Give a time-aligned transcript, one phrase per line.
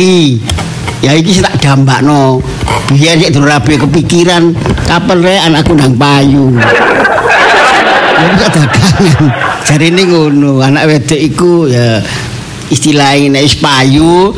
[0.00, 0.40] rabi.
[1.00, 2.40] Ya iki tak dambakno.
[2.92, 4.52] Biar nek durung rabi kepikiran
[4.88, 6.56] kapan rek anakku nang payu.
[8.20, 9.32] Dagangan.
[9.64, 12.00] Jarine ngono, anak wedok iku ya
[12.68, 14.34] istilahnya nek payu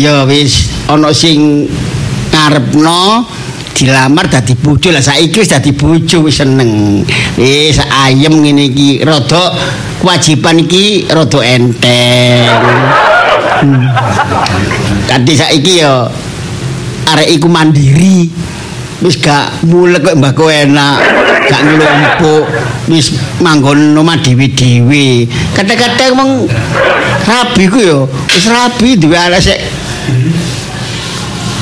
[0.00, 1.68] ya wis ana sing
[2.32, 3.26] ngarepno
[3.76, 7.04] dilamar dadi bojo lah saiki wis dadi bojo wis seneng
[7.36, 9.52] wis ayem ngene iki rada
[10.00, 13.09] kewajiban iki rada enteng.
[15.08, 16.08] Dadi saiki ya
[17.14, 18.30] arek iku mandiri.
[19.00, 21.00] Wis gak mulek kok mbako enak
[21.48, 22.44] gak nglumpuk
[22.92, 25.24] wis manggon omah dhewe-dhewe.
[25.56, 26.32] Kadang-kadang mong
[27.24, 29.56] rabi ku ya wis rabi duwe anak sik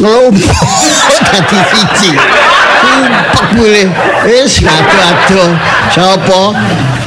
[0.02, 0.50] nglumpuk
[1.30, 2.10] dadi siji.
[2.78, 3.86] Sumpek boleh.
[4.26, 5.44] Wis ado-ado
[5.94, 6.40] sapa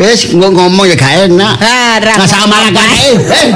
[0.02, 2.14] wis ngomong ya gak enak Ah, ra.
[2.18, 3.48] Gak sama lah kae Eh.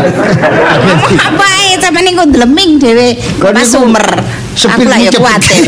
[1.18, 3.18] Apa ae sampeyan niku ndleming dhewe
[3.50, 4.06] Mas niku Sumer.
[4.56, 5.64] Aku lah ya sepir kuwatir.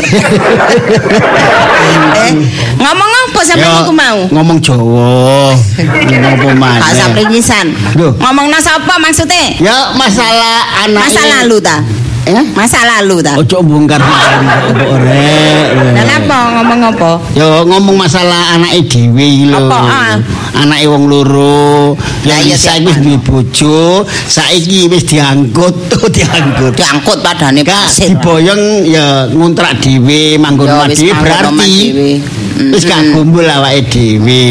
[2.18, 2.32] eh,
[2.78, 4.18] ngomong apa sampeyan Ya, niku mau?
[4.30, 7.66] ngomong Jawa ngomong apa maneh usah pringisan.
[7.98, 9.58] Ngomongna sapa maksudnya?
[9.58, 10.56] ya masalah
[10.86, 11.82] anak Masa lalu ta?
[12.28, 13.40] Eh Masa lalu ta?
[13.40, 17.10] ojo bongkar rek Kenapa ngomong apa?
[17.32, 19.66] Ya ngomong masalah anake dhewe iki lho.
[19.66, 20.14] Apa, ah?
[20.62, 21.94] Anake wong loro.
[22.26, 25.74] Ya Lah, tiap wis duwe bojo, saiki wis diangkut,
[26.16, 26.74] diangkut.
[26.74, 28.14] Diangkut padane pasir.
[28.14, 32.10] diboyong ya ngontrak dhewe, manggon Ya, dhewe berarti dhewe.
[32.58, 34.44] Wis gak kumpul awake dhewe.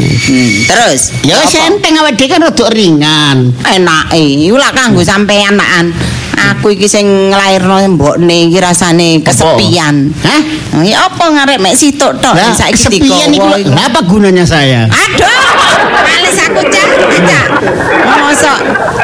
[0.00, 3.38] Hmm, terus Ya wis enteng awake dhewe kan rada ringan.
[3.66, 5.92] enake iku lak kanggo sampean nakan
[6.40, 10.40] aku iki sing nglairno mbokne iki rasane kesepian Hah?
[10.80, 14.86] Ya apa ngarep mek situk tok saiki kesepian iku lho, apa gunanya saya?
[14.86, 15.44] Aduh,
[16.00, 16.88] males aku cak,
[17.20, 17.46] cak.
[18.16, 18.58] Mosok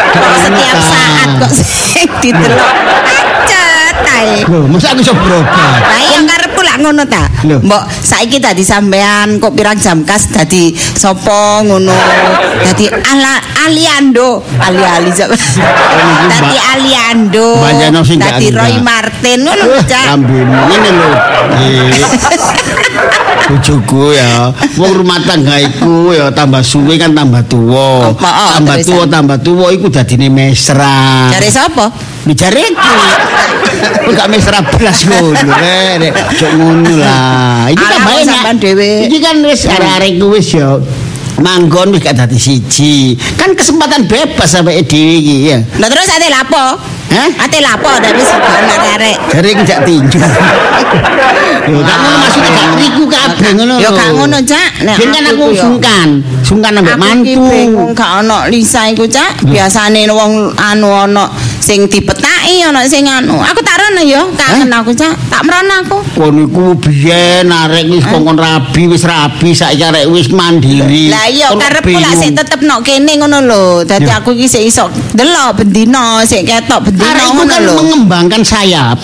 [0.08, 2.72] kok setiap saat kok sing didelok.
[3.04, 4.36] Acet ae.
[4.48, 5.80] Loh, masa aku iso berobat?
[5.82, 7.22] Lah iya karepku lak ngono ta.
[7.46, 11.94] Mbok saiki dadi sampean kok pirang jam kas dadi sapa ngono.
[12.66, 15.30] Dadi ala aliando, ali-ali sak.
[16.32, 17.48] Dadi aliando.
[18.18, 18.74] Dadi Roy.
[18.82, 20.06] Martin ngono Eh, cak.
[20.10, 21.10] Lambemu ngene lho.
[23.46, 28.10] Bojoku ya, wong rumah tangga iku ya tambah suwe kan tambah tuwa.
[28.10, 28.90] Apa, oh, tambah terusan.
[28.90, 31.30] tuwa tambah tuwa iku dadine mesra.
[31.30, 31.94] Jare sapa?
[32.26, 32.74] Bijareku.
[34.02, 36.10] Kok gak mesra belas ngono rek.
[36.58, 37.70] ngono lah.
[37.70, 38.42] Iki tambah enak.
[38.58, 38.90] dhewe.
[39.06, 40.82] Iki kan wis arek-arek wis ya
[41.40, 43.16] manggon wis gak dadi siji.
[43.36, 45.58] Kan kesempatan bebas sampe dhewe iki ya.
[45.80, 46.64] Lah terus ate lapo?
[47.06, 47.30] Hah?
[47.46, 49.16] Ate lapo dari sekolah arek.
[49.36, 50.20] Iki jak tinju.
[51.66, 53.74] Yo gak ngono maksudnya gak riku kabeh ngono.
[53.82, 53.90] Lho.
[53.90, 54.70] gak ngono, Cak.
[54.86, 56.08] Nek kan aku aku sungkan,
[56.46, 57.42] sungkan ambek Aku iki mantu.
[57.50, 59.42] bingung gak ono Lisa iku, Cak.
[59.50, 61.26] Biasane wong anu ono
[61.58, 61.90] sing
[62.46, 63.36] dipetaki ono sing anu.
[63.42, 65.14] Aku tak rono ya, kangen aku, Cak.
[65.26, 65.98] Tak merono aku.
[66.14, 71.10] Kon iku biyen arek wis kongkon rabi, wis rabi saiki arek wis mandiri.
[71.10, 73.64] Lah iya karepku lak sik tetep nok kene ngono lho.
[73.82, 74.22] Dadi Ya.
[74.22, 74.86] aku iki sik iso
[75.18, 77.74] delok bendino, sik ketok bendino Arek iku ngono kan lho.
[77.82, 78.96] mengembangkan sayap.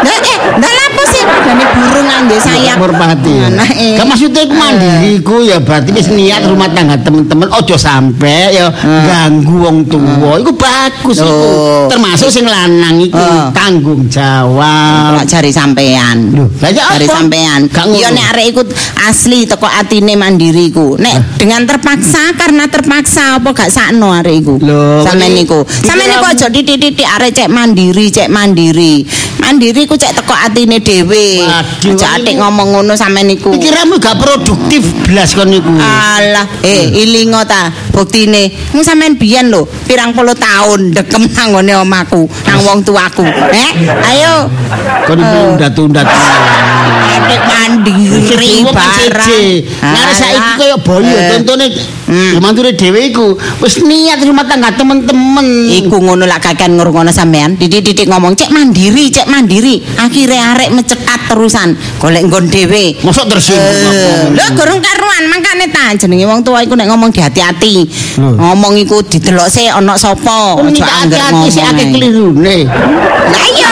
[0.00, 2.76] Lah eh, lah apa sih jane burung nganggo sayap?
[2.80, 3.32] Merpati.
[3.52, 3.88] Anake.
[4.00, 8.72] Kan maksudnya iku mandiri ku ya berarti wis niat rumah tangga temen-temen ojo sampe ya
[8.80, 10.40] ganggu wong tuwa.
[10.40, 11.92] Iku bagus iku.
[11.92, 13.50] Termasuk sing lanang iku Ah.
[13.50, 15.18] tanggung jawab.
[15.18, 16.30] Lak jari sampean.
[16.60, 17.04] Dari apa?
[17.10, 17.60] sampean.
[17.98, 18.68] Ya nek arek ikut
[19.02, 20.94] asli teko atine mandiriku.
[20.96, 24.54] Nek dengan terpaksa karena terpaksa apa gak sakno arek iku.
[25.02, 25.60] Sampeyan ini- niku.
[25.66, 29.02] Sampeyan niku aja titik-titik arek cek mandiri, cek mandiri.
[29.36, 31.44] Mandiri ku cek teko atine dhewe.
[31.44, 33.52] Aja atik ngomong ngono sampeyan niku.
[33.52, 35.70] Pikiranmu gak produktif blas kon niku.
[35.76, 38.50] Alah, eh ilingo ta buktine.
[38.72, 43.22] Mung sampean biyen lho, pirang puluh tahun dekem nang ngone omahku, nang wong tuaku.
[43.52, 43.70] Eh,
[44.16, 44.48] ayo.
[45.06, 45.52] Kon iku Eh.
[45.54, 46.06] undat-undat.
[47.06, 49.24] Adik mandiri barang.
[49.24, 49.64] siji.
[49.84, 51.28] Nare saiki kaya boyo Eh.
[51.36, 51.66] contone
[52.06, 52.38] Hmm.
[52.38, 55.46] manture dhewe iku wis niat rumah tangga temen-temen.
[55.74, 57.58] Iku ngono lak kakean ngrungokno sampean.
[57.58, 59.82] Didik-didik ngomong cek mandiri, cek mandiri.
[59.98, 62.94] Akhire arek mecekat terusan golek nggon dhewe.
[63.02, 64.30] Mosok tersinggung Eh?
[64.34, 67.86] Lho gorong karuan mangkane ta jenenge wong tua iku nek ngomong hati-hati.
[68.18, 70.62] Ngomong iku didelok sik ana sapa.
[70.62, 72.56] Aja minta angger hati-hati ngomong akeh kelirune.
[73.26, 73.70] Lah iya.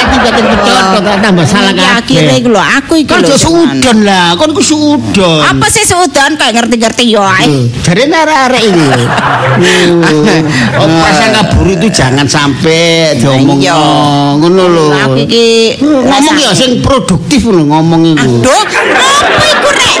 [0.00, 1.98] Hati-hati tiba-tiba kecot tambah salah Ya kabeh.
[2.00, 3.28] akhirnya iku lho aku iki Kan lho.
[3.28, 5.40] aja suudon lah, kon ku suudon.
[5.44, 7.68] Apa sih suudon kayak ngerti-ngerti yo ae.
[7.84, 8.88] Jadi arek ini.
[10.80, 13.60] Oh, prasangka buruk itu jangan sampai diomong
[14.40, 14.86] ngono lho.
[15.04, 18.40] Aku iki Ngomong ya sing produktif lho ngomong iku.
[18.40, 19.98] Aduh, apa iku rek?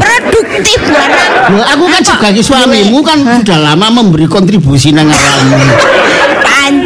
[0.00, 1.32] Produktif barang.
[1.52, 5.56] Loh, aku kan sebagai suamimu kan sudah lama memberi kontribusi nang awakmu.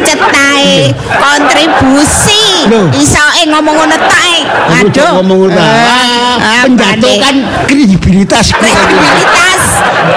[0.05, 2.69] Tae kontribusi.
[2.69, 2.87] Loh.
[2.93, 4.37] Isoke ngomong ngono tae.
[4.45, 5.11] Aku Aduh.
[5.21, 5.65] ngomong udah.
[5.65, 6.77] Eh, Wah, apane?
[6.77, 7.35] penjatuhkan
[7.65, 8.59] kredibilitasku.
[8.61, 9.61] kredibilitas.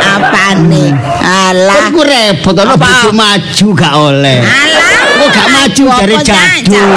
[0.01, 0.91] Apa nih?
[1.23, 1.89] Alah.
[1.91, 4.39] Ku repot ana bojo maju gak oleh.
[4.45, 4.99] Alah.
[5.21, 6.91] Kok gak maju dari jadul.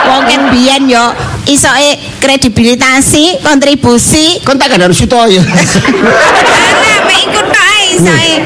[0.00, 1.04] Wong kan biyen yo
[1.46, 4.40] isoke kredibilitasi, kontribusi.
[4.42, 5.40] Kon tak kadang sutoyo.
[5.40, 7.79] Alah, mek iku tok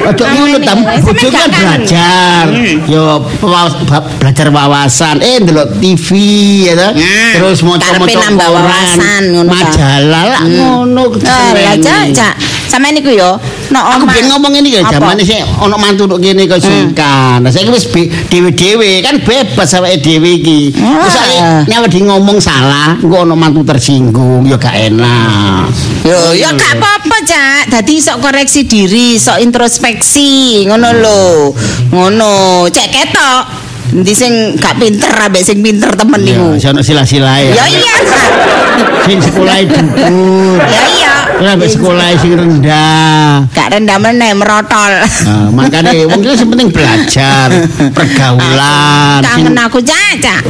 [0.05, 2.44] Ojo ngono tam bojo kan belajar.
[2.87, 3.05] Yo
[3.37, 5.20] pewa- ba- belajar wawasan.
[5.20, 6.08] Eh ndelok TV
[6.64, 6.88] ya ta.
[7.35, 8.06] Terus maca-maca
[8.64, 8.96] koran.
[9.46, 12.35] Majalah lah ngono Lah, Cak, Cak.
[12.64, 13.38] Sama niku yo,
[13.75, 14.15] no Aku omah.
[14.15, 17.43] pengen ngomong ini kan zaman sih ono mantu kok kene kok sungkan.
[17.43, 20.71] Nah saya wis be- dewe-dewe kan bebas dhewe iki.
[20.79, 21.03] Ah.
[21.03, 25.67] Terus saya nyawa di ngomong salah, engko ono mantu tersinggung ya gak enak.
[26.05, 27.62] Yo, ya gak apa-apa, Cak.
[27.69, 31.25] Dadi sok koreksi diri, sok introspeksi, ngono lho.
[31.91, 32.32] Ngono,
[32.69, 33.43] cek ketok.
[33.91, 36.47] Endi sing gak pinter ambek sing pinter temen Ya, niku.
[36.59, 37.53] saya ono sila-sila ya.
[37.55, 37.94] Ya iya.
[39.03, 40.59] Sing sekolah dhuwur.
[40.62, 41.14] Ya iya.
[41.44, 43.47] Ambek sekolah sing rendah.
[43.55, 44.93] Gak rendah meneh merotol.
[45.25, 47.49] Nah, makanya wong itu yang penting belajar,
[47.94, 49.21] pergaulan.
[49.23, 50.43] Kangen aku, Cak.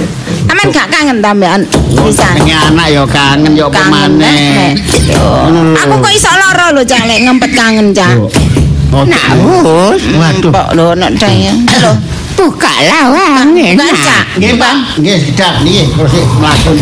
[0.44, 1.60] Aman gak kangen tambahan
[2.04, 2.36] bisa.
[2.36, 4.20] Kangen anak ya kangen apa maneh.
[4.20, 4.72] nek.
[5.16, 5.80] Ngono lho.
[5.82, 8.16] Aku kok iso lara lho, Cak, lek ngempet kangen, Cak.
[8.94, 9.34] Oh, Nah,
[10.14, 10.52] Waduh.
[10.54, 11.52] Kok lho nek daya.
[11.82, 11.92] Lho,
[12.34, 13.54] Buka lawang.
[13.54, 13.78] Nggih,
[14.58, 14.74] Pak.
[14.98, 15.86] Nggih, sedap niki.
[15.94, 16.72] Terus mlaku.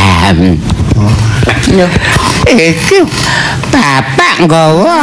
[0.00, 0.56] Em,
[1.70, 1.86] Lho.
[2.50, 3.04] Iki
[3.70, 4.96] bapak nggawa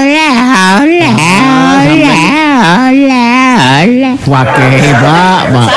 [0.00, 0.36] oleh
[0.78, 2.22] oleh oleh
[2.54, 4.14] oleh oleh.
[4.24, 5.68] Wakil, Pak, Pak.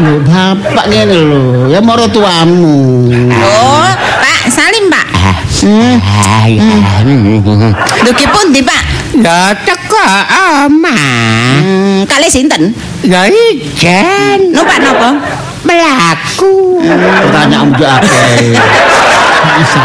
[0.00, 1.44] Lho, bapak ngene lho.
[1.68, 3.10] Ya moro tuamu.
[3.36, 3.90] Oh,
[4.22, 5.06] Pak Salim, Pak.
[5.18, 6.62] Ah, ya.
[8.06, 8.82] Lho ki pundi, Pak?
[9.18, 9.98] Ya teko
[10.62, 10.94] omah.
[11.58, 12.70] Hmm, kali sinten?
[13.02, 15.18] Ya ijen Numpak napa?
[15.66, 16.82] Melaku.
[17.26, 18.54] Pertanyaan mbak akeh.
[19.58, 19.80] Bisa.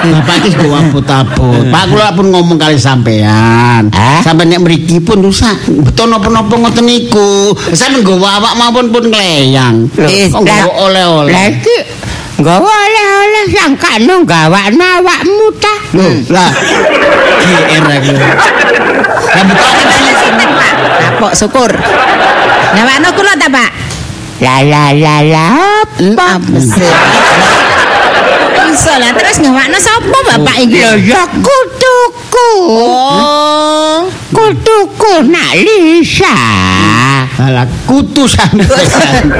[0.00, 1.64] Bapak iki nggawa abot-abot.
[1.68, 3.92] Pak kula pun ngomong kali sampean.
[4.24, 5.56] Sampai nek mriki pun rusak.
[5.68, 7.52] Betul napa-napa ngoten niku.
[7.76, 9.88] Sampe nggawa awak mawon pun kleyang.
[10.00, 11.32] Eh, Kok oleh-oleh.
[11.32, 11.76] Lagi
[12.40, 15.74] nggawa oleh-oleh sangkano gawakno awakmu ta.
[15.94, 16.50] Loh, lah.
[17.44, 18.14] GR aku.
[19.34, 20.72] Betul kan Kali sinten, Pak?
[21.14, 21.70] Apa syukur.
[22.74, 23.70] Ngawakno kula ta, Pak?
[24.42, 25.46] La la la la
[25.94, 26.28] apa?
[28.74, 30.82] Iso lah terus ngawakno sapa Bapak iki?
[30.82, 32.50] Ya ya kutuku.
[32.66, 34.10] Oh.
[34.34, 36.34] Kutuku nak Lisa.
[37.38, 39.30] Alah kutu sampean.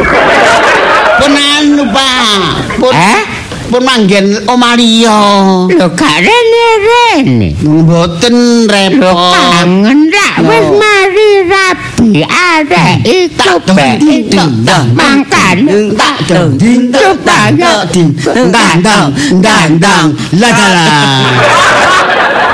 [1.18, 2.78] Pun anu, Pak.
[2.78, 3.23] Pun Eh?
[3.64, 5.18] pun manggen omah liya.
[5.66, 7.59] Lho gak rene-rene.
[7.59, 9.35] Mboten repot.
[9.35, 10.66] kangen rak wis
[11.14, 14.02] mari rabi arek iku Tak
[14.35, 15.56] dong, dong, Mangkan
[15.94, 19.06] tak dong, ding, dong, tak dong, ding, dong, dang, dang,
[19.38, 21.23] dang, dang, lah, lah, lah.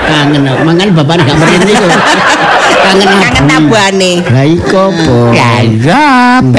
[0.04, 2.00] Kangen mangan bapak gak merintih kok.
[2.84, 3.08] Kangen.
[3.08, 4.12] Kangen tabuhane.
[4.28, 5.16] Lah iko apa?
[5.32, 5.52] Ya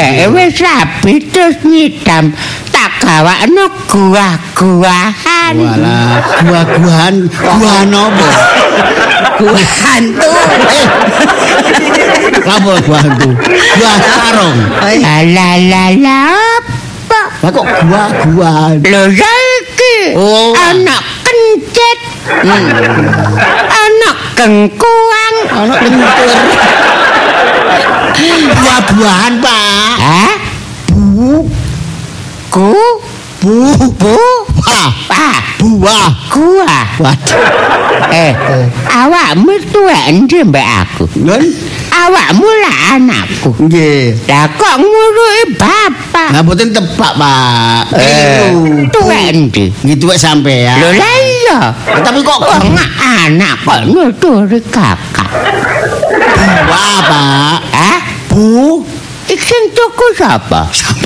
[0.01, 2.33] ya, wis rabi terus nyidam
[2.73, 3.69] tak gawakno
[5.51, 5.83] guah-guahan.
[5.83, 6.15] Walah,
[6.47, 7.15] gua-guan,
[7.59, 8.27] gua nopo?
[9.41, 10.31] Gua hantu.
[10.71, 10.87] Eh,
[12.45, 13.29] Lapo gua hantu?
[13.51, 14.57] Gua sarung.
[14.79, 15.49] La la
[15.99, 16.19] la?
[17.41, 18.75] Lah kok gua-guan?
[18.85, 19.95] Lho iki.
[20.15, 20.53] Oh.
[20.55, 21.99] Anak kencet.
[23.67, 25.35] Anak gengkuang.
[25.51, 26.29] Ana kentur.
[28.61, 29.95] Buah-buahan, Pak.
[29.97, 30.35] Hah?
[30.91, 31.47] Bu
[32.51, 32.75] ku
[33.41, 34.17] Bu, bu
[34.61, 36.09] wah, ah buah.
[36.29, 37.45] gua Waduh.
[38.11, 38.33] eh
[38.87, 41.41] awakmu tuwek endi mbak aku Nun,
[41.89, 44.17] awakmu lah anakku nggih.
[44.25, 47.91] lah kok nguruki bapak Nah, boten tepak, Pak.
[47.95, 48.51] eh
[48.89, 50.77] tuwek endi Gitu wae sampean.
[50.77, 51.59] lho lah iya
[51.99, 52.57] Tapi kok kok
[53.01, 55.29] anak kok nuturi kakak
[56.67, 57.57] buah, Pak?
[57.71, 58.79] ah Bu,
[59.27, 59.63] ikin
[60.13, 61.00] sapa Duh.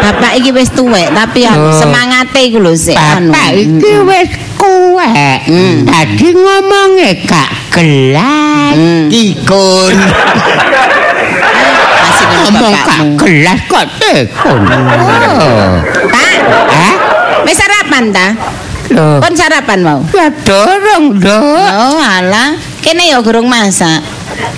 [0.00, 1.72] Bapak iki wis tuwek tapi Oh.
[1.76, 5.44] semangate iku lho sik bapak iki wis kuwek
[5.84, 9.10] tadi ngomongnya gak gelas Hmm.
[9.10, 9.96] Tikun.
[12.30, 13.14] ngomong kak bapakmu.
[13.18, 14.60] gelas kok tekun.
[14.62, 15.70] Oh.
[16.08, 16.38] Pak,
[16.70, 16.94] Eh?
[17.44, 18.26] wis sarapan ta?
[18.90, 19.98] Loh, Kon sarapan mau?
[20.10, 21.70] ya dorong, Dok.
[21.70, 22.54] Oh, alah.
[22.80, 24.02] Kene ya gurung masak.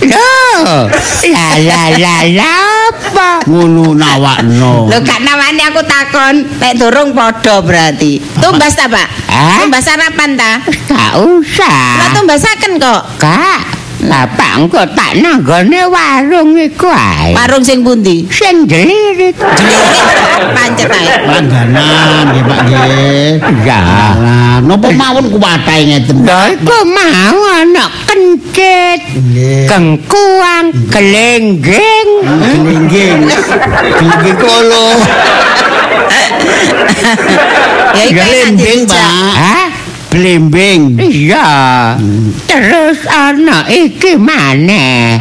[0.02, 0.90] Loh,
[1.30, 2.52] la la la la
[2.90, 3.30] apa?
[3.46, 4.90] Ngono nawakno.
[4.90, 8.18] Lho gak nawani aku takon, nek durung padha berarti.
[8.42, 9.08] Tumbas ta, Pak?
[9.62, 10.58] Tumbas sarapan ta?
[10.66, 12.02] Gak usah.
[12.02, 13.02] Lah tumbasaken kok.
[13.22, 13.60] Kak,
[14.02, 17.32] bapak engko tak nanggone warung iku ae.
[17.38, 18.26] Warung sing pundi?
[18.28, 19.38] Sing jelirit.
[20.52, 21.06] Pancet ae.
[21.26, 23.32] Langganan nggih Pak nggih.
[23.62, 23.82] Ya.
[24.18, 26.26] Lah, napa mawon kuwatahe ngeten.
[26.26, 29.00] Lha iku mau ana kencit,
[29.70, 32.10] kengkuang, kelenggeng.
[32.22, 33.20] Gelingging.
[33.30, 34.86] Gelingging kolo.
[37.92, 38.98] Ya iku enak Gelembing, dijak.
[38.98, 39.34] Pak.
[39.36, 39.66] Hah?
[40.12, 41.00] Blembing.
[41.00, 41.48] Iya.
[42.44, 45.16] Terus ana iki maneh.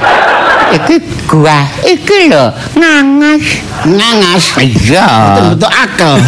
[0.72, 0.96] Iki
[1.32, 3.44] gua iki lho ngangas.
[3.88, 4.46] Ngangas.
[4.60, 5.08] Iya.
[5.56, 6.14] Betul akal.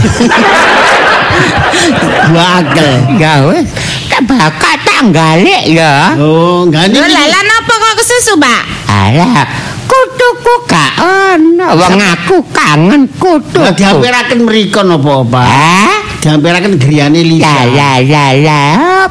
[2.31, 3.19] Dua akal.
[3.19, 3.67] Ya wis,
[4.07, 6.15] tak bakal tak galik ya.
[6.15, 8.61] Oh, lah lah napa kok kesusu, Pak?
[8.87, 9.43] Alah,
[9.83, 11.67] kutuku gak ono.
[11.75, 13.75] Wong aku kangen Lah kutuku.
[13.75, 15.47] dihampiraken mriko napa, Pak?
[15.49, 16.02] Hah?
[16.23, 17.43] Dihampiraken griyane Lisa.
[17.43, 18.59] La la la la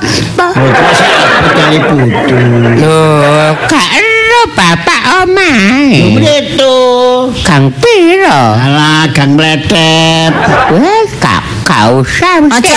[0.01, 0.49] apa?
[0.57, 0.73] Oh,
[1.53, 2.37] kali putu.
[2.81, 6.17] Loh, gak ero bapak omahe.
[6.17, 6.77] Begitu.
[7.45, 8.57] Kang piro?
[8.57, 10.33] Alah, gang meletet.
[10.73, 12.73] Wes gak gak usah mesti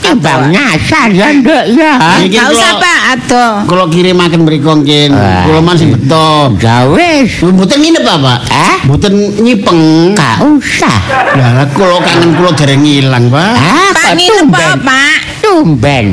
[0.00, 1.92] Timbang nyasar ya nduk ya.
[2.18, 3.46] Iki Gak usah, kula- Pak, ado.
[3.68, 5.12] Kalau kirimaken mriko nggih.
[5.12, 6.56] Kula masih beto.
[6.56, 8.38] Ya wis, Mboten nginep apa, Pak?
[8.48, 8.76] Eh?
[8.84, 9.80] Mboten nyipeng.
[10.14, 10.96] gak usah.
[11.36, 13.52] Lah kula kangen kula dereng ilang, Pak.
[13.54, 14.78] Ah, Pak nginep apa, tumben?
[14.82, 15.16] Pak?
[15.40, 16.06] Tumben.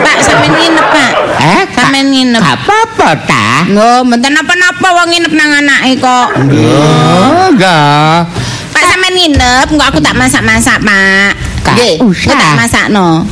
[0.00, 1.12] Pak sampean nginep, Pak.
[1.34, 2.40] Eh, Sampean nginep.
[2.40, 3.48] Gak apa-apa ta?
[3.66, 6.28] Lho, mboten napa-napa wong nginep nang anake kok.
[6.32, 8.24] Oh, ya.
[8.70, 11.43] Pak sampean nginep, engko aku tak masak-masak, Pak.
[11.64, 13.24] Gak Nggih, tak masakno.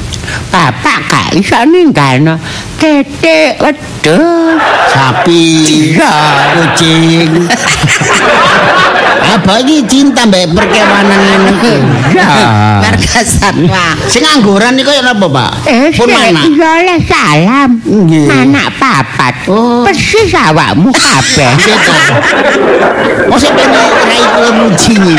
[0.49, 2.41] Bapak gak iso ninggalno
[2.81, 4.59] tetek wedhus.
[4.89, 5.45] Sapi.
[6.57, 7.33] Kucing.
[9.33, 11.75] Apa iki cinta mbek perkewanan ngene iki?
[13.23, 13.87] Satwa.
[14.11, 15.51] Sing anggoran niku ya napa, Pak?
[15.69, 16.43] Eh, Pun mana?
[16.45, 17.71] iya oleh salam.
[18.29, 19.35] Anak papat.
[19.49, 19.85] Oh.
[19.87, 21.49] Persis awakmu kabeh.
[23.31, 25.17] Mosok pengen rai kula muji iki.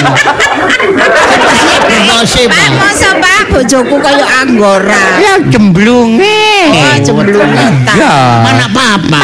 [2.05, 5.21] Mosok, Pak, bojoku kaya anggora.
[5.21, 6.42] Ya jemblunge.
[6.63, 7.93] Oh, jemblunge ta.
[7.99, 8.15] Ya.
[8.45, 9.19] Mana papa?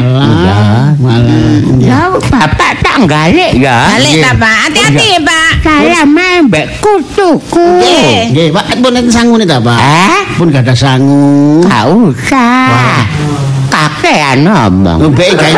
[0.00, 1.58] Malah, malah.
[1.82, 3.90] Ya, bapak tak galik ya.
[3.98, 4.56] Balik ta, Pak.
[4.70, 5.52] Hati-hati Pak.
[5.66, 7.82] Saya main mbek kutuku.
[8.30, 8.54] Nggih.
[8.54, 9.80] Pak, pun sangune ta, Pak?
[9.80, 10.20] Eh?
[10.38, 11.60] Pun gak ada sangu.
[11.66, 13.02] Gak usah.
[13.80, 14.98] Kakean ngomong.
[15.00, 15.52] Ngombe gawe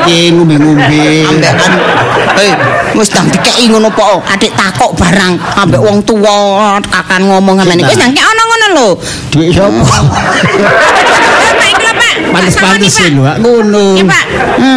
[0.00, 1.04] iki ngombe-ngombe.
[1.28, 1.72] Ambekan.
[2.36, 2.52] Eh,
[2.96, 4.24] wis ndang dikeki ngono po.
[4.24, 7.84] Adik takok barang ambek wong tuwa kakan ngomong ngene.
[7.84, 8.88] Wis ndang kek ono ngono lho.
[9.36, 9.84] Duit sapa?
[11.60, 12.05] Pak, iki lho, Pak.
[12.32, 13.08] Pantes-pantes Pak.
[13.12, 13.36] lho, Pak.
[13.40, 13.84] Ngono.
[13.96, 14.24] Iya, Pak.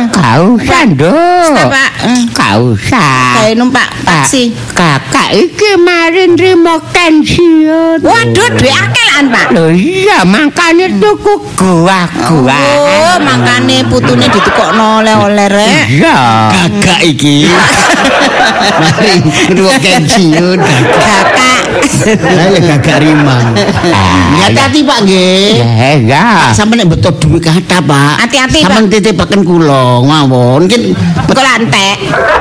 [0.09, 1.47] Gak usah, Nduk.
[1.49, 1.91] Stop, Pak.
[1.99, 2.23] Hmm.
[2.35, 3.13] Gak usah.
[3.39, 4.43] Kayak numpak taksi.
[4.75, 7.99] Kakak iki mari nrimo pensiun.
[8.03, 9.47] Waduh, duit akeh lan, Pak.
[9.55, 12.59] Lho iya makane tuku gua-gua.
[12.79, 15.85] Oh, makane putune ditukokno oleh-oleh rek.
[15.99, 16.17] Iya.
[16.53, 17.47] Gagak iki.
[18.79, 19.13] Mari
[19.55, 21.03] nruwok pensiun gagak.
[21.03, 21.58] Kakak.
[21.89, 23.53] Saya gagak rimang.
[23.91, 25.51] Ah, Hati-hati Pak nggih.
[25.61, 26.25] Ya, ya.
[26.51, 28.25] Sampe nek beto duit kata Pak.
[28.25, 28.91] Hati-hati, Sampe Pak.
[28.91, 30.65] titipaken kula mawon.
[30.65, 30.93] Mungkin
[31.29, 31.97] Kok lantek.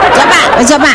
[0.08, 0.92] Coba, coba.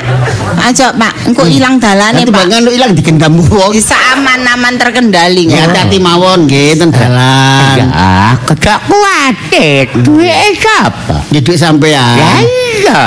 [0.63, 1.13] Aja, Pak.
[1.27, 2.33] Engko ilang dalane, Pak.
[2.33, 3.71] bangan ilang digendam wong.
[3.71, 7.77] Bisa aman-aman terkendali Ya hati-hati mawon nggih ten dalan.
[7.79, 9.87] Ya, kejak kuatir.
[10.03, 11.15] Duit sapa?
[11.31, 12.15] Ya duit sampean.
[12.17, 13.01] Ya iya.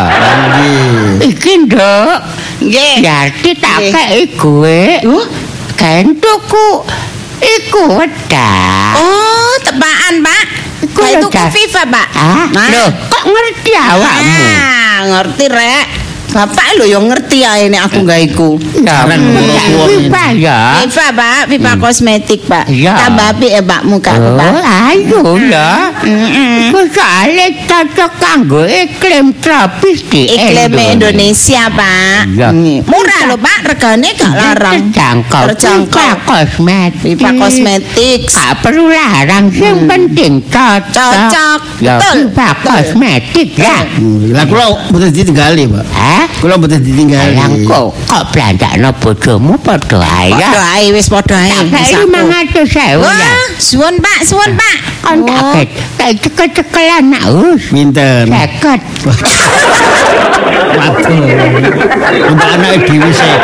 [0.57, 1.33] Nggih.
[1.33, 2.19] Iki, Nduk.
[2.61, 2.97] Nggih.
[3.05, 4.81] Jadi tak kei gue.
[5.05, 5.27] Uh.
[5.77, 6.89] Kentuku
[7.37, 8.97] iku wedak.
[8.97, 10.47] Oh, tebakan, Pak.
[10.89, 11.37] Iku lho, tuku.
[11.37, 12.09] FIFA, Pak.
[12.17, 14.41] Ah, loh, kok ngerti awakmu?
[14.57, 15.87] Ah, ngerti, Rek.
[16.37, 18.61] Bapak lho yang ngerti ae nek aku gawe iku.
[18.77, 20.85] Ya, Keren, hmm, wong-wong pipa ya.
[20.85, 22.69] FIFA, Pak, FIFA kosmetik, Pak.
[22.69, 22.93] Iya.
[22.93, 24.53] Tambah apik ya, Pak, muka aku, Oh, Pak.
[24.93, 25.71] ayo ya.
[26.05, 26.69] Mm-mm.
[26.69, 32.37] Iku soalnya cocok kanggo iklim tropis di Iklim Indonesia, Pak.
[32.37, 32.49] Iya.
[32.85, 33.59] Murah loh, Pak.
[33.67, 34.93] Regane gak larang.
[34.93, 35.45] Terjangkau.
[35.57, 35.89] Terjangkau.
[35.89, 37.17] Pipa kosmetik.
[37.17, 38.21] FIFA kosmetik.
[38.29, 41.13] Gak perlu larang, yang penting cocok.
[41.33, 41.61] Cocok.
[41.81, 42.29] Ya, Betul.
[42.29, 43.89] pipa kosmetik ya.
[43.89, 45.85] Hmm, Lah kula mboten ditinggali, Pak.
[45.97, 46.26] Hah?
[46.41, 47.35] Kula mboten ditinggali.
[47.37, 50.51] Ayang kok kok belanjakno bojomu padha ae ya.
[50.53, 51.51] Padha ae wis padha ae.
[51.51, 52.07] Tak Wis aku.
[52.13, 53.33] 500.000 ya.
[53.57, 54.77] Suwun, Pak, suwun, Pak.
[55.01, 55.55] Kon tak Oh.
[55.97, 57.63] kayak cekel-cekelan nak us.
[57.73, 58.29] Pinten?
[58.29, 58.81] Seket.
[60.77, 61.25] Waduh.
[62.27, 63.41] Untuk anak dhewe sekot.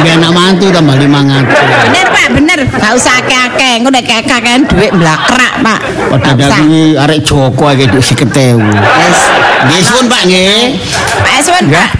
[0.00, 1.44] Dia anak mantu tambah 500.
[1.84, 2.58] Bener Pak, bener.
[2.66, 3.84] Gak usah akeh-akeh.
[3.84, 5.80] Engko nek akeh-akeh duit mblakrak, Pak.
[6.08, 6.32] Padha
[6.64, 8.64] kuwi arek Joko iki dhuwit 50.000.
[8.80, 9.18] Wes.
[9.68, 10.80] Nggih suwun Pak nggih.
[11.20, 11.90] Pak Suwun, Pak.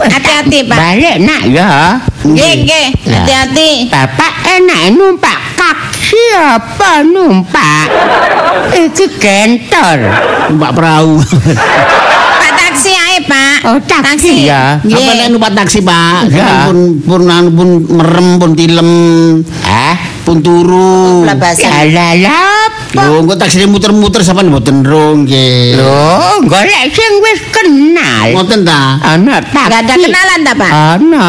[0.00, 0.76] Hati-hati, Pak.
[0.76, 1.96] Balik nak ya.
[2.24, 2.86] Nggih, nggih.
[3.04, 3.20] Ya.
[3.22, 3.70] Hati-hati.
[3.88, 7.86] Bapak enak numpak taksi apa numpak?
[8.72, 9.98] Iki gentor.
[10.52, 11.20] Numpak perahu.
[12.40, 13.58] Pak taksi ae, Pak.
[13.68, 14.78] Oh, taksi ya.
[14.80, 15.14] Apa Nggih.
[15.18, 16.30] nek numpak taksi Pak?
[16.30, 16.66] Ya.
[16.66, 17.20] Pun pun
[17.54, 18.90] pun merem pun tilem
[19.66, 19.85] Ah,
[20.26, 21.22] pun turu.
[21.22, 22.70] Lalap.
[22.98, 25.78] Lho, engko taksine muter-muter sampean mboten rong nggih.
[25.78, 28.34] Lho, golek sing wis kenal.
[28.34, 28.98] Ngoten ta?
[29.06, 29.70] Ana taksi.
[29.70, 30.70] Gak ada kenalan ta, Pak?
[30.74, 31.28] Ana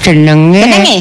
[0.00, 0.64] jenenge.
[0.64, 0.96] Jenenge?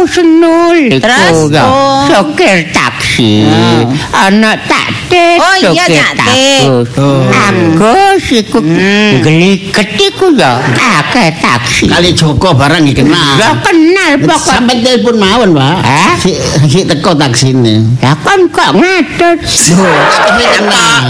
[0.00, 1.52] Husnul iku Terus?
[1.60, 2.08] Oh.
[2.08, 3.44] Sopir taksi.
[3.44, 3.84] Oh.
[4.16, 5.36] Ana taktis.
[5.36, 5.84] Oh, iya,
[6.16, 6.88] takus.
[6.96, 7.28] Oh.
[7.28, 9.20] Agus iku Hmm.
[9.20, 10.56] geliget iku ya.
[10.72, 11.92] Akeh taksi.
[11.92, 13.36] Kali Joko barang iki kenal.
[13.36, 14.52] Ya kenal pokok.
[14.56, 15.76] Sampai telepon mawon, Pak.
[15.84, 16.14] Hah?
[16.16, 16.32] Si,
[16.68, 17.84] si teko taksine.
[18.00, 21.04] Ya kan kok tapi kenal.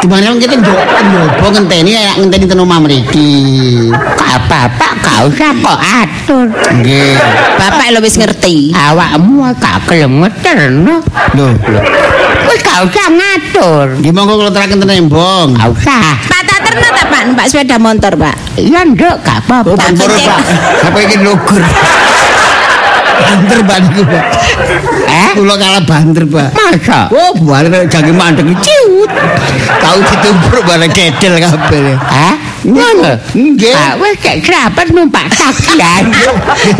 [0.00, 3.30] Gimana kita njobo ngenteni ya ngenteni ten omah mriki.
[4.16, 6.46] Bapak gak usah kok atur.
[6.80, 7.14] Nggih.
[7.60, 8.29] Bapak lo wis ngerti.
[8.70, 10.96] Awakmu gak gelem ngeterno.
[11.34, 11.50] Loh,
[12.46, 13.86] Wis gak usah ngatur.
[14.00, 15.54] nggih monggo kula teraken ten embong.
[15.54, 16.14] Gak usah.
[16.24, 17.20] Pak tak terno ta, Pak?
[17.26, 18.34] Numpak sepeda motor, Pak.
[18.56, 19.84] Ya nduk gak Oh, apa-apa.
[19.92, 20.26] Cek.
[20.26, 20.40] Pak.
[20.86, 21.62] Apa iki lugur?
[23.20, 24.24] Banter Pak niku, Pak.
[25.06, 25.30] Eh?
[25.36, 26.48] Kula kalah banter, Pak.
[26.50, 27.00] Masa?
[27.12, 29.10] Oh, balik jange mandek ciut.
[29.70, 31.94] Tahu ditubruk bareng kedel kabeh.
[32.00, 32.34] Hah?
[32.60, 33.12] Ngono?
[33.32, 33.72] Nggih.
[33.72, 36.28] Ah, wis cek serapat numpak taksi aja.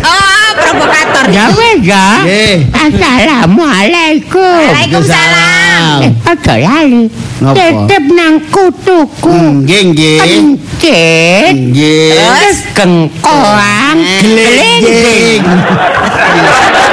[0.04, 1.24] Oh, provokator.
[1.32, 2.06] Ya wis ya.
[2.20, 2.56] Nggih.
[2.68, 4.60] Assalamualaikum.
[4.60, 6.04] Waalaikumsalam.
[6.04, 7.04] Eh, aja lali.
[7.40, 9.64] Titip nang kutuku.
[9.64, 10.18] Nggih, nggih.
[10.20, 11.52] Kencit.
[11.56, 12.12] Nggih.
[12.12, 13.96] Terus gengkoang.
[14.20, 15.40] Gelenjing.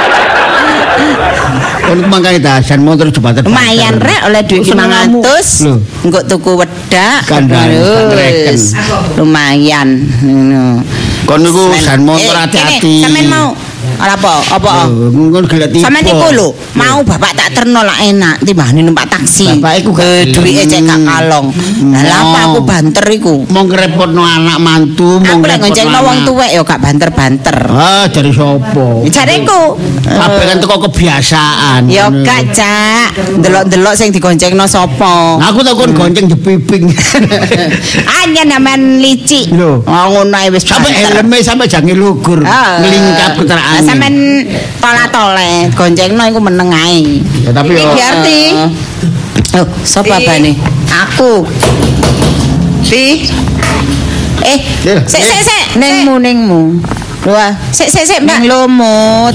[1.88, 3.48] Kon mangkane dasan motor jembatan.
[3.48, 5.20] Lumayan rek oleh duit Senenganmu.
[5.24, 5.64] 500.
[5.64, 5.74] Lho.
[6.04, 7.24] Engko tuku wedak.
[9.16, 9.88] Lumayan.
[10.22, 10.84] Ngono.
[11.24, 12.80] Kon niku san motor Eh, hati-hati.
[12.80, 13.48] kene, Sampeyan mau
[13.96, 14.32] ora apa?
[14.50, 14.72] Apa?
[14.86, 15.82] Lho, kon gelek tipe.
[15.82, 19.46] Sampeyan iku lho, mau bapak tak terno lah enak timbangane numpak taksi.
[19.56, 20.34] Bapak iku gak Eh, gelem.
[20.34, 21.46] duwike cek gak kalong.
[21.88, 23.34] Lah lha apa aku banter iku?
[23.46, 27.56] Mau ngerepotno anak mantu, Aku lek ngerepotno ngoncengno wong tuwek ya gak banter-banter.
[27.68, 28.86] Ah, dari sapa?
[29.04, 29.62] Jareku.
[30.02, 31.80] Kabeh kan teko kebiasaan.
[31.86, 33.08] Ya gak, Cak.
[33.38, 35.38] Delok-delok sing digoncengno sapa.
[35.40, 36.90] Aku tak kon gonceng jepiping.
[38.08, 39.50] Hanya naman licik.
[39.50, 39.82] Lho.
[39.82, 41.22] Oh, ngono ae wis Sampai banter.
[41.22, 42.42] helme sampai jange lugur.
[42.42, 42.78] Ah.
[42.78, 43.38] Nglingkap
[43.70, 43.84] keteraan.
[43.84, 44.16] Sampeyan
[44.78, 47.20] tola-tole, goncengno iku meneng ae.
[47.42, 48.40] Ya, tapi Iki yo- Giarti.
[49.54, 50.26] Oh, sapa Ti.
[50.26, 50.52] bane?
[50.88, 51.44] Aku.
[52.82, 53.26] Di
[54.38, 55.02] Eh, Iya.
[55.02, 56.60] sik sik sik, Ningmu ningmu.
[57.20, 57.52] Dua.
[57.68, 58.38] Sik sik sik, Mbak.
[58.38, 59.34] Nang lumut.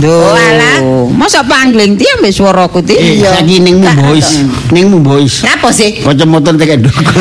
[0.00, 0.80] Oh, alah.
[1.12, 2.96] Masa pangling dia ambek suaraku ti?
[2.96, 4.44] Eh, saiki ning Gak, boys.
[4.70, 5.44] Ning boys.
[5.44, 6.00] Napa sih?
[6.00, 7.20] Kocok motor tek ndukur.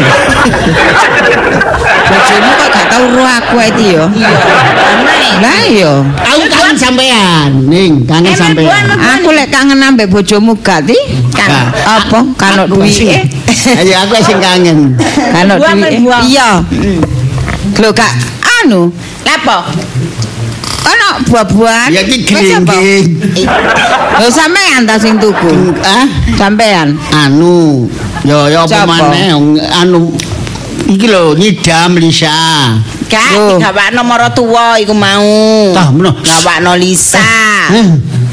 [2.07, 2.68] Bojomu kok
[2.99, 4.05] gak tau ro aku iki ya.
[5.39, 5.93] Lah iya.
[6.03, 8.83] Aku kangen sampean, ning kangen sampean.
[9.19, 10.97] Aku lek kangen ambek bojomu gak ti?
[11.31, 11.47] Gak.
[11.88, 12.19] Apa?
[12.35, 13.23] Kalau duwike?
[13.79, 14.99] Ayo aku sing kangen.
[14.99, 16.03] Duwike.
[16.03, 16.23] buang.
[16.27, 16.49] Iya.
[17.79, 18.12] Lho gak
[18.63, 18.91] anu,
[19.23, 19.57] Lapo?
[20.79, 21.91] ana buah-buahan.
[21.91, 22.71] Ya iki apa?
[22.71, 23.05] glengging.
[24.19, 25.75] Lho sampean ta sing tuku?
[25.85, 26.97] Ah, Sampean.
[27.13, 27.88] anu.
[28.27, 28.99] Yo yo apa Siapa?
[28.99, 29.31] maneh
[29.79, 30.12] anu
[30.88, 32.32] iki lho nyidam Lisa.
[33.10, 33.58] Gak, Loh.
[33.58, 35.74] gawakno mara tuwa iku mau.
[35.74, 36.13] Tah meno.
[36.22, 37.26] Gawakno Lisa.
[37.74, 37.88] Eh,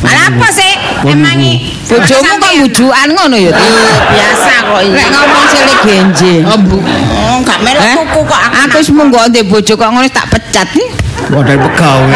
[0.05, 0.73] Malah apa sih?
[1.09, 1.41] Emang
[1.87, 3.51] Bojomu kok wujukan ngono ya?
[3.57, 4.93] Eh, biasa kok iki.
[4.93, 6.35] Lek ngomong cilik genje.
[6.45, 6.59] Oh.
[7.17, 7.95] Oh, gak melu Eh?
[7.97, 8.55] tuku kok aku.
[8.69, 10.91] Aku wis mung ndek bojo kok ngono tak pecat nih.
[11.33, 12.07] Modal pegawe.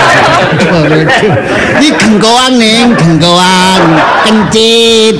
[1.81, 3.83] Iki gengkoang ning, gengkoang
[4.29, 5.16] kencit.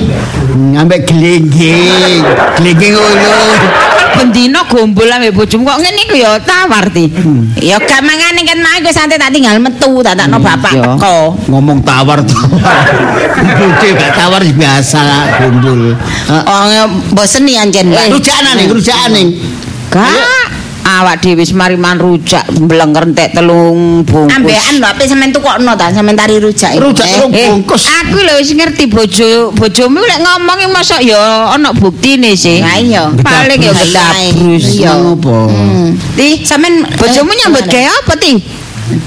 [0.53, 2.23] Ngambek gelengging.
[2.61, 3.35] Gelengging ngono.
[4.20, 7.09] Bendino gombol ambek bojomu kok ngene iku ya tawar ti.
[7.56, 10.85] Ya gak mangane kan mau gue santai tak tinggal metu tak takno bapak iya.
[10.92, 11.40] teko.
[11.48, 12.85] Ngomong tawar tawar.
[13.56, 15.00] Bojo gak tawar biasa
[15.40, 15.96] gombol.
[16.28, 17.96] Oh, bosen nih anjen.
[17.96, 19.28] Rujakan ning, rujakan ning.
[19.88, 20.49] Gak.
[20.80, 24.32] Awak dhewe wis mari man rujak mblenger entek telung bungkus.
[24.32, 26.72] Ambekan lho, ape sampean tukokno ta, sampean tari rujak.
[26.72, 26.80] iki.
[26.80, 27.84] Rujak Eh, telung Eh, bungkus.
[27.84, 31.20] aku lho wis ngerti bojo bojomu lek ngomong iki mosok ya
[31.52, 32.58] ana buktine sih.
[32.64, 33.02] Lah iya.
[33.12, 34.66] Paling ya Gedabrus.
[34.82, 35.36] Apa?
[35.52, 35.88] Hmm.
[36.16, 38.32] Ti, Sampean bojomu eh, nyambut gawe apa ti?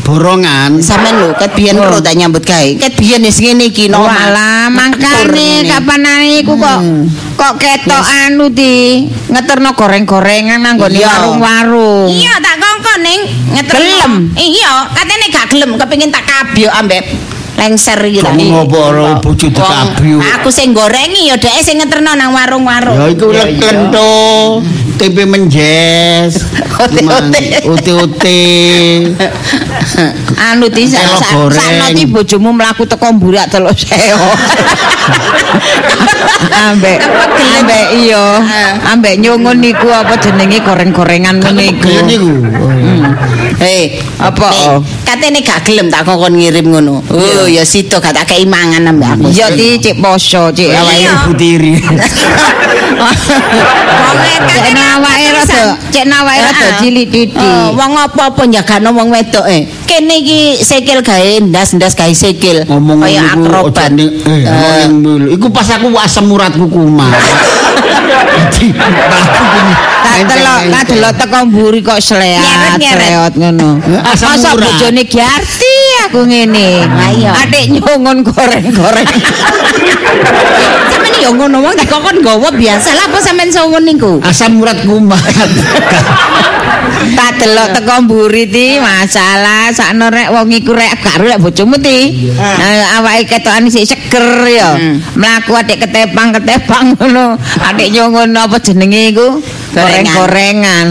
[0.04, 0.80] Borongan.
[0.80, 1.84] Sampeyan lho, ket biyen Oh.
[1.86, 2.69] karo tak nyambut gawe.
[2.80, 4.04] Ket biyen wis ngene iki no.
[4.04, 6.06] Walah, mangkane kapan
[6.39, 6.80] iku kok
[7.36, 11.08] kok ketok anu di ngeterno goreng-gorengan nang nggone Iya.
[11.10, 12.10] warung-warung.
[12.10, 13.19] Iya, tak kongkon ning
[13.52, 13.82] ngeterno.
[13.82, 14.13] Gelem.
[14.36, 17.04] Iya, katene gak gelem kepengin tak kabyo ambek
[17.54, 20.17] lengser iki Kamu ngopo ora bojo dikabyu.
[20.39, 22.98] Aku sing gorengi ya dhek sing ngeterno nang warung-warung.
[22.98, 24.12] Ya iku lento,
[24.97, 26.38] tempe menjes,
[26.84, 27.41] Ote-ote.
[27.69, 28.41] ote-ote.
[30.49, 31.49] Anu di sakno
[31.93, 34.17] ti bojomu mlaku teko mburak teluk seo.
[36.69, 36.97] ambek
[37.62, 38.41] ambek iya,
[38.89, 41.89] ambek nyungun niku apa jenenge goreng-gorengan ngene iku.
[43.62, 44.82] Hei, Apa?
[45.06, 46.99] Katene gak gelem tak kongkon ngirim ngono.
[47.13, 49.29] Oh, ya sida gak tak kei mangan ambek aku.
[49.29, 51.06] Iya ti cek poso, cek awake
[51.43, 51.84] Iya.
[53.04, 57.39] Cek awake rada, cek awake rada cilik titik.
[57.42, 59.68] Oh, wong apa-apa njagano wong wedok e.
[59.84, 62.63] Kene iki sikil gawe ndas-ndas gawe sikil.
[62.68, 63.92] Ngomong kaya akrobat.
[63.94, 65.30] eh mulu.
[65.34, 67.13] Iku pas aku asam uratku kumat.
[68.54, 73.82] Jadi aku punya Tak delok, tak delok teko mburi kok sleat, sleot ngono.
[74.06, 74.62] Masa urat.
[74.62, 75.74] bojone Giarti
[76.06, 76.86] aku ngene.
[76.86, 77.34] Ayo.
[77.34, 79.10] Adik nyungun goreng-goreng.
[81.23, 84.19] Yo ngono wong dikokon nggawa biasa lah apa sampean sawun niku?
[84.27, 85.23] asam urat kumat.
[87.17, 92.27] tak delok teko mburi ti masalah sakno rek wong iku rek karo rek bojomu ti.
[92.36, 94.75] Nah, awake ketokane sik seger ya.
[95.15, 97.39] Mlaku adik ketepang-ketepang ngono.
[97.71, 99.39] Adik nyungun apa jenenge iku?
[99.71, 100.03] Gorengan.
[100.03, 100.88] Goreng-gorengan.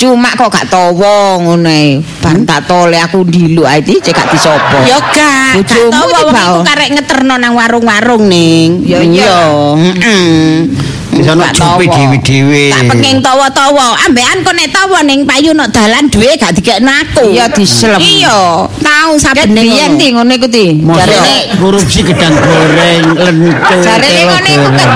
[0.00, 2.00] Cuma kok gak tawa ngono ae.
[2.24, 4.80] Bar tak tole aku ndiluk ae ti cek gak disopo.
[4.88, 6.40] Yo gak, Bojomu tau wong Pak.
[6.40, 8.80] iku karek ngeterno nang warung-warung ning.
[8.88, 9.36] Ya, iya.
[9.76, 10.72] heeh.
[11.20, 11.84] Gak jope tawa.
[11.84, 12.72] dewe-dewe.
[12.72, 13.92] Tak pengen tawa-tawa.
[14.08, 17.36] Ambekan kok nek tawa ning payu nok dalan duwe gak dikekno aku.
[17.36, 18.00] Iya diselem.
[18.00, 18.40] Iya,
[18.80, 20.80] tahu Ket saben biyen ti ngono iku ti.
[20.80, 24.90] Jarene- korupsi gedang goreng, lento, Jarene ngono iku kan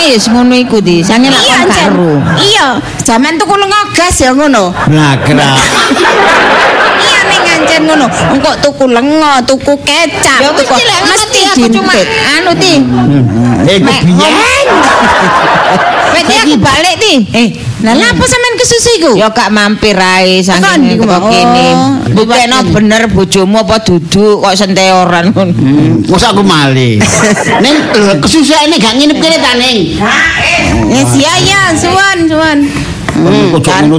[0.00, 1.04] nom-nom manis ngono iku ti.
[1.04, 1.92] Sange lak Iya, kon Jan.
[1.92, 2.12] karo.
[2.40, 2.66] Iya,
[3.04, 4.72] zaman tuku lenga gas ya ngono.
[4.88, 5.50] Blagra.
[5.60, 6.89] Iya
[7.26, 8.06] ning ancen ngono.
[8.32, 12.08] Engko tuku lenga, tuku kecap, Ya tuku mesti aku cuma jintet.
[12.36, 12.74] anu ti.
[13.66, 14.32] Eh, Mek kebiyen.
[16.10, 17.12] Wis aku balik ti.
[17.32, 17.48] Eh,
[17.80, 19.12] lah lha apa sampean kesusu iku?
[19.16, 21.20] Ya gak mampir ae saking Mbak.
[21.28, 21.68] kene.
[21.72, 25.52] Oh, liwat bener bojomu apa duduk kok senteoran ngono.
[26.06, 27.00] Masa aku malih.
[27.64, 29.96] Ning lho, kesusaane gak nginep kene ta ning.
[30.90, 32.58] Yes, iya iya, suwun, suwun.
[33.10, 33.98] Hmm, Ojo ngono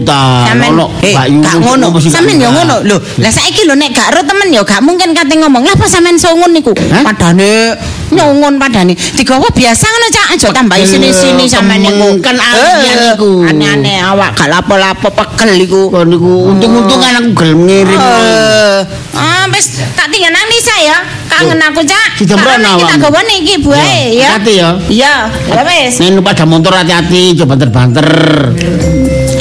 [0.71, 1.87] Ono eh, Mbak Yu gak ngono.
[1.99, 2.75] Sampean ya ngono.
[2.87, 5.67] Lho, lah saiki lho nek gak ro temen ya gak mungkin kate ngomong.
[5.67, 6.71] Lah apa sampean songun niku?
[6.75, 7.75] Padane
[8.11, 8.93] nyongun padane.
[8.95, 10.27] Digawa biasa ngono Cak.
[10.37, 12.23] Aja tambahi sini-sini sampean niku.
[12.23, 13.43] Kan aneh niku.
[13.45, 15.91] Aneh-aneh awak gak lapo-lapo pekel iku.
[15.91, 17.99] Kok niku untung-untungan aku gelem ngirim.
[17.99, 18.79] Eh,
[19.17, 20.99] ah wis tak tinggal nang Nisa ya.
[21.31, 22.19] Kangen aku, Cak.
[22.19, 24.35] Kita gawa niki buae ya.
[24.35, 24.69] Hati ya.
[24.91, 25.15] Iya,
[25.47, 25.95] ya wis.
[26.03, 28.07] Nek numpak ada motor hati-hati, coba banter-banter.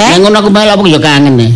[0.00, 0.08] Eh?
[0.16, 1.50] Nek ngono aku melok aku ya kangen nih.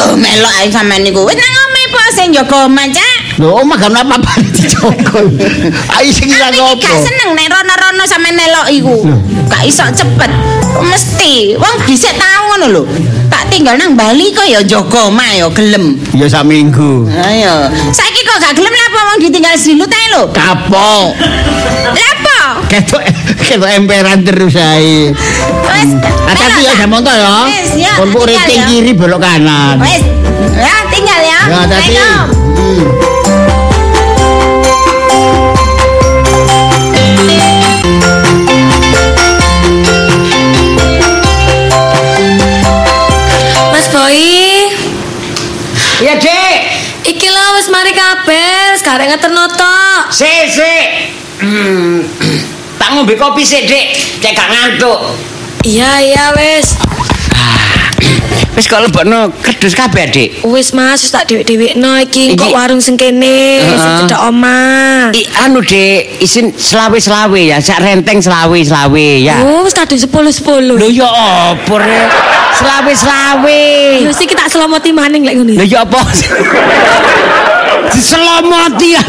[0.00, 1.20] Oh, melok ae sampean niku.
[1.28, 3.16] Wis nang omahe po sing jaga omah, Cak.
[3.36, 5.18] Lho, omah gak ono apa-apa dijogo.
[5.98, 6.80] Ayo sing Aku iki ngopo.
[6.80, 8.96] gak seneng nek rono-rono sampe nelok iku.
[9.50, 10.30] Gak iso cepet.
[10.80, 12.82] Mesti wong dhisik tau ngono lho.
[13.44, 16.00] Tak tinggal nang Bali kok ya jaga omah ya gelem.
[16.16, 17.04] Ya sak minggu.
[17.12, 17.68] Ayo.
[17.92, 20.32] Saiki kok gak gelem lah apa wong ditinggal silut ae lho.
[20.32, 21.12] Kapok.
[21.92, 22.64] Lah apa?
[22.72, 23.04] Ketok
[23.44, 25.12] ketok emperan terus ae.
[25.60, 25.92] Wes.
[26.24, 27.36] Hati-hati ya sama motor ya.
[27.44, 27.92] Wes, ya.
[28.00, 29.76] Kon rating kiri belok kanan.
[29.76, 30.00] Wes.
[30.56, 31.40] Ya, tinggal ya.
[31.44, 32.00] Ya, hati-hati.
[49.14, 49.46] Ngeterno.
[50.10, 50.84] Sik, sik.
[51.38, 52.02] Hmm.
[52.74, 53.86] Tak ngombe kopi sik, Dik.
[54.18, 54.98] Cek gak ngantuk.
[55.62, 56.74] Iya, iya wis.
[58.58, 60.30] Wis kok lebokno kerdus kabeh, Dik.
[60.46, 65.10] Wis Mas, wis tak dhewek-dhewekno iki kok warung sing kene, sing cedhak omah.
[65.10, 69.42] I, anu, Dik, isin selawe-selawe ya, sak renteng selawe-selawe ya.
[69.42, 70.70] Oh, wis kadung 10-10.
[70.76, 71.08] Lho ya
[71.54, 72.10] apa Rek?
[72.58, 73.62] Selawe-selawe.
[74.02, 75.58] Ya wis iki tak selomoti maning lek ngene.
[75.58, 75.98] Lho ya apa?
[77.94, 79.02] Diselomoti ya.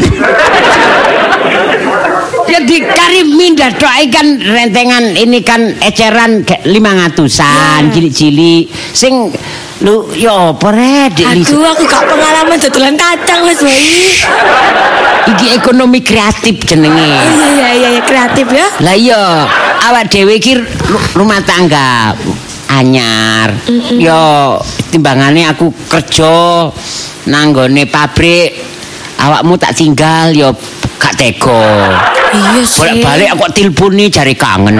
[2.46, 9.34] Ya dikari mindah doai kan rentengan ini kan eceran lima ngatusan cilik-cilik sing
[9.82, 11.20] lu ya apa rek?
[11.20, 13.76] Aduh, aku gak pengalaman dodolan kacang Mas Boy.
[15.26, 17.18] iki ekonomi kreatif jenenge iya
[17.50, 18.66] iya iya iya, kreatif ya.
[18.78, 19.22] lah iya
[19.82, 22.14] awak dhewe iki ru- rumah tangga
[22.70, 23.50] anyar
[23.92, 24.54] yo
[24.88, 26.70] timbangannya aku kerja
[27.26, 28.54] nanggone pabrik
[29.26, 30.54] awakmu tak tinggal ya
[30.96, 31.92] gak tega.
[32.30, 32.80] Iya sih.
[32.82, 34.78] Bolak-balik aku tilpuni cari kangen.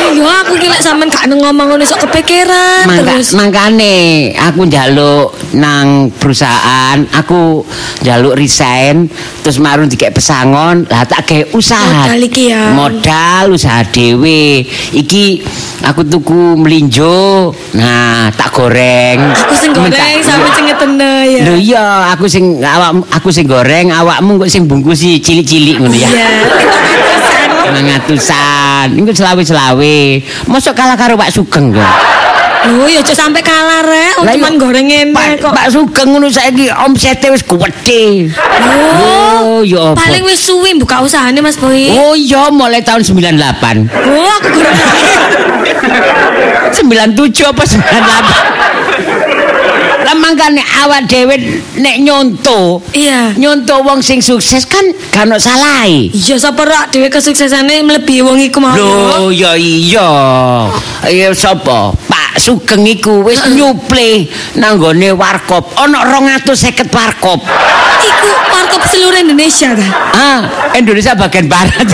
[0.00, 3.36] Iya, aku kira sampean gak ngomong ngono sok kepikiran Mangka, terus.
[3.36, 3.96] mangkane
[4.34, 7.62] aku njaluk nang perusahaan, aku
[8.02, 9.06] njaluk resign
[9.44, 12.10] terus marun dikek pesangon, lah tak gawe usaha.
[12.10, 12.74] Modal iki ya.
[12.74, 14.64] Modal usaha dhewe.
[14.92, 15.24] Iki
[15.86, 17.50] aku tuku melinjo.
[17.78, 19.32] Nah, tak goreng.
[19.32, 21.40] Aku sing goreng sampe sing ngetene ya.
[21.46, 26.10] Lho iya, aku sing awak aku sing goreng, awakmu kok sing bungkusi cilik-cilik ngono ya.
[26.10, 26.30] Iya.
[27.70, 28.86] Mangatusan.
[28.98, 29.98] Iku selawe-selawe.
[30.50, 31.92] Mosok kalah karo Pak Sugeng kok.
[32.60, 35.48] Lho, ya aja sampe kalah rek, wong Lah, cuman goreng ngene kok.
[35.56, 38.28] Pak Sugeng ngono saiki omsete wis gede.
[39.00, 40.04] Oh, ya apa?
[40.04, 41.88] paling wis suwi buka usahane Mas Boy.
[41.88, 43.88] Oh iya mulai tahun 98.
[43.96, 44.76] Oh, aku goreng.
[46.68, 48.79] 97 apa 98?
[50.00, 51.36] Lah mangkane awak dhewe
[51.76, 53.36] nek nyonto, Iya.
[53.36, 54.82] nyonto wong sing sukses kan
[55.12, 56.08] gak ono salahe.
[56.10, 58.72] Iya, sapa rak dhewe kesuksesane mlebihi wong iku mau.
[58.72, 60.08] Lho ya iya.
[61.08, 61.92] Ya sapa?
[62.08, 64.24] Pak Sugeng iku wis nyuple
[64.56, 65.68] nanggone warkop.
[65.76, 67.40] Ana 250 warkop.
[68.00, 69.86] Iku warkop seluruh Indonesia ta.
[70.16, 70.38] Ah,
[70.72, 71.84] Indonesia bagian barat.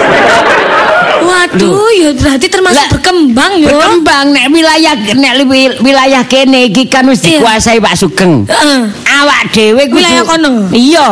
[1.26, 3.68] Waduh, ya berarti termasuk Lah, berkembang yo.
[3.74, 5.34] Berkembang nek wilayah nek
[5.82, 8.46] wilayah kene iki kan wis dikuasai Pak Sugeng.
[8.46, 8.80] Heeh.
[9.06, 10.52] Awak dhewe kudu Wilayah kono?
[10.70, 11.10] Iya.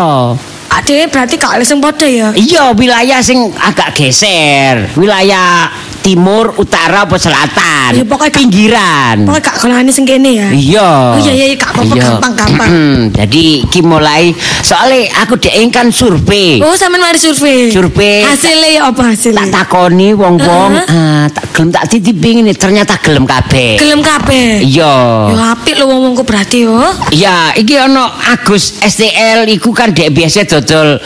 [0.75, 2.29] Ade berarti gak oleh sing padha ya.
[2.35, 4.91] Iya, wilayah sing agak geser.
[4.99, 5.71] Wilayah
[6.05, 7.97] timur, utara, apa selatan.
[7.97, 9.17] Iya, pokoknya pinggiran.
[9.25, 10.49] Pokoknya gak kolane sing kene ya.
[10.53, 10.91] Iya.
[11.17, 12.05] Oh iya iya gak apa-apa Iya.
[12.05, 12.69] gampang-gampang.
[12.69, 12.97] Mm-mm.
[13.17, 16.61] Jadi iki mulai soalnya aku dek kan survei.
[16.61, 17.73] Oh, sampean mari survei.
[17.73, 18.21] Survei.
[18.21, 19.49] Hasilnya ya apa Tak hasilnya?
[19.49, 20.93] takoni wong-wong, Heeh.
[20.93, 23.81] ah, tak gelem tak titipi ngene, ternyata gelem kabeh.
[23.81, 24.61] Gelem kabeh.
[24.61, 24.95] Iya.
[25.33, 26.77] Yo apik lho wong-wongku berarti yo.
[27.09, 31.01] Iya, iki ono Agus STL iku kan dek biasa dodol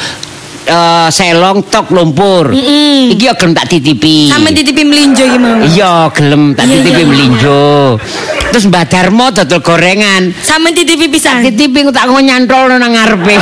[0.69, 2.53] eh, selong tok lumpur.
[2.53, 3.17] Mm-mm.
[3.17, 4.29] Iki yo gelem tak titipi.
[4.29, 5.57] Sampe titipi melinjo iki mau.
[5.65, 7.09] Iya, gelem tak Iya, titipi iya.
[7.09, 7.63] melinjo.
[8.53, 10.33] Terus Mbak Darmo dodol gorengan.
[10.45, 11.41] Sampe titipi pisan.
[11.45, 13.35] Titipi tak ngono nyantol nang ngarepe.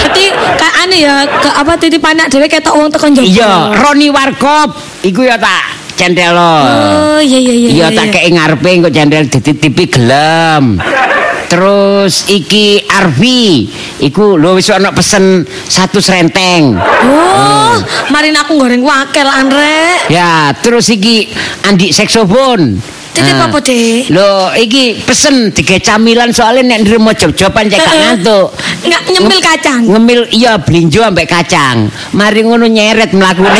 [0.00, 3.26] Berarti kayak ane ya, ke apa titip dhewe ketok wong tekan njaba.
[3.26, 4.70] Iya, Roni Warkop
[5.04, 6.40] iku ya tak cendelo.
[6.64, 7.68] Oh, iya iya iya.
[7.68, 10.80] Iya tak kei ngarepe engko cendel dititipi gelem.
[11.50, 13.66] Terus iki Arfi,
[13.98, 16.78] iku lho wis ana pesen satu serenteng.
[16.78, 17.74] Oh,
[18.14, 19.98] marin aku goreng wakel Andre.
[20.06, 21.26] Ya, terus iki
[21.66, 22.78] Andi saksofon.
[23.10, 23.50] Titip Ah.
[23.50, 24.14] apa, Dek?
[24.14, 28.54] Lho, iki pesen tiga camilan soalnya nek nrimo job-joban cek gak ngantuk.
[28.86, 29.82] Nggak nyemil kacang.
[29.90, 31.90] Ngemil iya blinjo ambek kacang.
[32.14, 33.58] Mari ngono nyeret mlakune.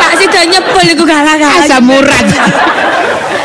[0.00, 1.68] Kak sida nyebol iku galak-galak.
[1.68, 2.26] Asam urat.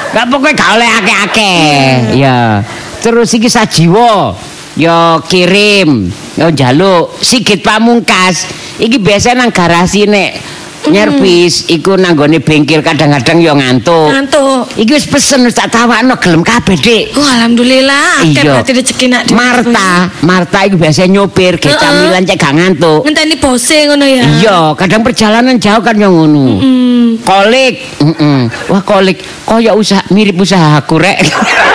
[0.09, 1.83] Gak pokoknya gak oleh akeh-akeh.
[2.17, 2.65] Ya.
[2.99, 4.35] Terus iki sajiwa.
[4.79, 6.07] Ya kirim,
[6.39, 8.47] ya njaluk Sigit Pamungkas.
[8.79, 10.39] Iki biasa nang garasi nek
[10.87, 14.15] nyervis iku nang gone bengkel kadang-kadang ya ngantuk.
[14.15, 14.71] Ngantuk.
[14.79, 17.19] Iki wis pesen wis tak tawakno gelem kabeh, Dik.
[17.19, 19.27] Oh, alhamdulillah akeh berarti rezeki nak.
[19.35, 23.03] Marta, Marta iku biasa nyopir, ge camilan cek gak ngantuk.
[23.03, 24.23] Ngenteni bose ngono ya.
[24.39, 26.47] Iya, kadang perjalanan jauh kan yang ngono.
[26.63, 27.07] Hmm.
[27.25, 28.47] Kolik, Mm-mm.
[28.71, 31.19] wah kolik, koyo usaha mirip usaha aku rek.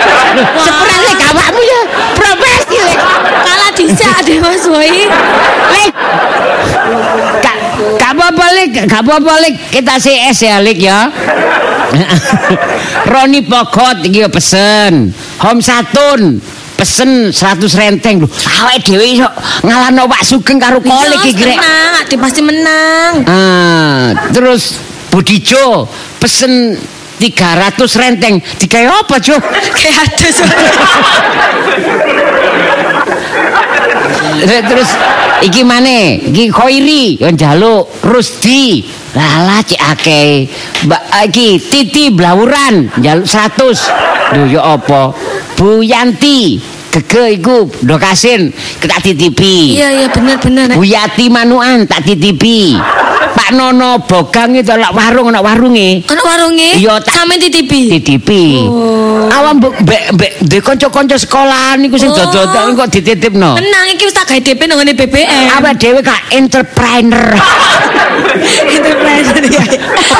[0.65, 1.81] Sepurane awakmu ya,
[2.17, 2.99] profesi lek.
[3.45, 4.89] Kalah dhisik deh Mas Boy.
[5.71, 5.91] Lek.
[8.15, 9.53] Apa-apa lek, gak apa-apa lek.
[9.75, 11.11] Kita CS ya lek ya.
[13.11, 15.11] Roni Pogot iki ya pesen.
[15.43, 16.39] Home Satun
[16.75, 18.27] pesen 100 renteng lho.
[18.27, 19.27] Awake dhewe iso
[19.63, 21.59] ngalahno Pak Sugeng karo kolik iki rek.
[21.59, 23.13] Menang, pasti menang.
[23.27, 24.79] Ah, terus
[25.11, 25.87] Budijo
[26.19, 26.75] pesen
[27.19, 28.43] 300 renteng.
[28.59, 29.39] Digawe apa, Jo?
[29.71, 30.37] Kayak adus.
[34.45, 34.89] Terus
[35.41, 36.21] iki maneh?
[36.31, 38.85] Iki Khoiri yo njaluk Rusdi.
[39.65, 40.47] Cek akeh.
[40.85, 44.35] Mbak iki Titi Blawuran njaluk 100.
[44.35, 45.15] Lho yo apa?
[45.55, 46.59] Bu Yanti
[46.95, 49.75] Gege iku dokasin tak titipi.
[49.75, 50.67] Iya iya bener bener.
[50.79, 52.79] Bu Yati Manuan tak titipi.
[53.45, 56.01] Pak Nono Bogang itu lak warung nak warunge.
[56.09, 56.81] Ana warunge?
[56.81, 57.93] Iya, tak- Sampe titipi.
[57.93, 58.65] titipi.
[58.65, 59.29] Oh.
[59.29, 62.17] Awam mbek mbek ndek kanca-kanca sekolahan niku sing Oh.
[62.25, 63.53] dodol kok dititipno.
[63.53, 65.61] Menang iki wis tak gawe DP nang ngene BBM.
[65.61, 67.21] Awak dhewe kak entrepreneur.
[68.65, 69.61] Entrepreneur ya.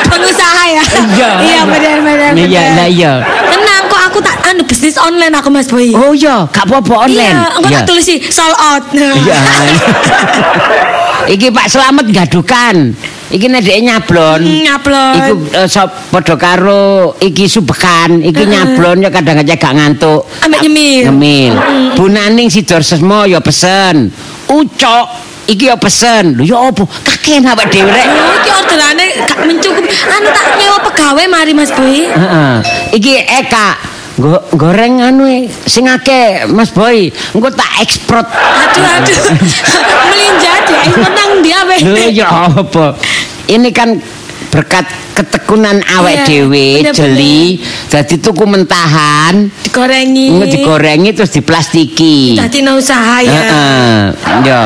[0.06, 0.84] Pengusaha ya.
[1.10, 1.28] Iya.
[1.42, 2.30] Iya bener.
[2.38, 3.12] Iya, lah iya.
[3.26, 5.90] Tenang kok aku tak anu bisnis online aku Mas Boy.
[5.90, 7.34] Oh iya, gak apa-apa online.
[7.34, 8.86] Iya, engko tak tulisi sold out.
[8.94, 9.38] Iya.
[11.34, 12.94] Iki Pak Slamet gadukan.
[13.30, 14.40] Iki nek dhek nyablon.
[14.42, 15.14] Hmm, nyablon.
[15.18, 20.22] Iku eh, sop padha karo iki subekan, iki nyablon ya kadang-kadang gak ngantuk.
[20.42, 21.02] Ambek nyemil.
[21.10, 21.52] Ngemil.
[21.98, 24.10] Bu Naning Sidor Sesmo ya pesen.
[24.46, 25.06] Ucok
[25.50, 26.38] iki ya pesen.
[26.38, 26.84] Lho ya apa?
[27.02, 28.06] Kakean awake dhewe rek.
[28.42, 29.88] Iki orderane gak mencukupi.
[29.90, 32.06] Anu tak nyewa pegawai mari Mas Boy.
[32.06, 32.54] Heeh.
[32.94, 37.12] Iki Eka Go, goreng anu e, sing akeh Mas Boy.
[37.36, 38.24] Engko tak ekspor.
[38.24, 39.20] Aduh aduh.
[40.10, 41.60] Melinjat ya, menang dia.
[41.84, 42.96] Lho ya apa?
[43.44, 44.00] Ini kan
[44.48, 47.60] berkat ketekunan awake Iya, dhewe jeli
[47.92, 50.32] dadi tuku mentahan Digorengi.
[50.48, 52.40] digorengi terus diplastiki.
[52.40, 53.32] Dadi no usaha ya.
[53.36, 54.00] Heeh.
[54.48, 54.60] Ya.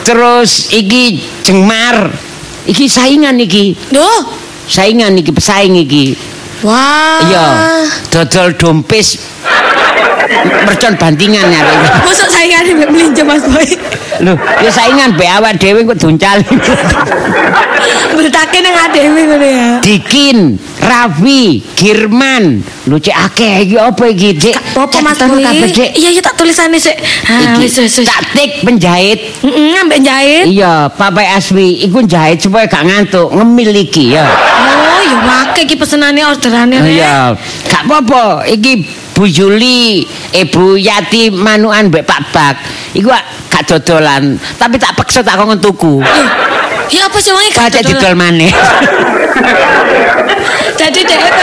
[0.00, 2.08] Terus iki jengmar.
[2.64, 3.76] Iki saingan iki.
[3.92, 4.32] Duh.
[4.64, 6.16] Saingan iki pesaing iki.
[6.66, 7.22] Wah.
[7.28, 7.46] Iya.
[8.10, 9.18] Dodol dompis
[10.66, 11.60] mercon bantingan ya.
[12.04, 13.68] Mosok saingane mbek melinjo Mas Boy.
[14.18, 16.42] Lho, ya saingan be awak dhewe kok duncal.
[18.18, 19.68] Bertake nang adewe ngono ya.
[19.78, 22.60] Dikin, Raffi, Girman.
[22.90, 24.56] Lho cek akeh iki apa iki, Dik?
[24.74, 25.40] Apa Mas Boy?
[25.94, 26.98] Iya iya tak tulisane sik.
[26.98, 28.08] Iki wis wis wis.
[28.10, 29.38] Taktik penjahit.
[29.46, 30.50] Heeh, ambek jahit.
[30.50, 34.26] Iya, Papai Aswi iku jahit supaya gak ngantuk, ngemil iki ya.
[35.08, 37.00] Oh, ya wake iki pesenane orderane rek.
[37.00, 37.32] Iya,
[37.64, 38.44] gak apa-apa.
[38.44, 38.72] Iki
[39.16, 40.04] Bu Juli,
[40.36, 42.54] Ibu Yati manukan mbek Pak Bak.
[42.92, 43.08] Iku
[43.48, 46.04] gak dodolan, tapi tak paksa tak kongen tuku.
[46.88, 47.84] Ya apa sih wangi gak dodolan?
[47.84, 48.52] didol maneh.
[50.78, 51.34] Jadi kayak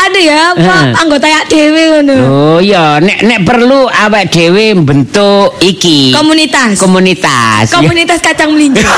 [0.00, 0.98] ada ya, apa Heeh.
[0.98, 2.16] anggota ya dewe ngono.
[2.26, 6.10] Oh iya, nek nek perlu awak dhewe bentuk iki.
[6.10, 6.80] Komunitas.
[6.80, 7.70] Komunitas.
[7.70, 7.76] ya.
[7.78, 8.82] Komunitas kacang melinjo.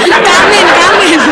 [0.00, 1.20] kamin, kamin.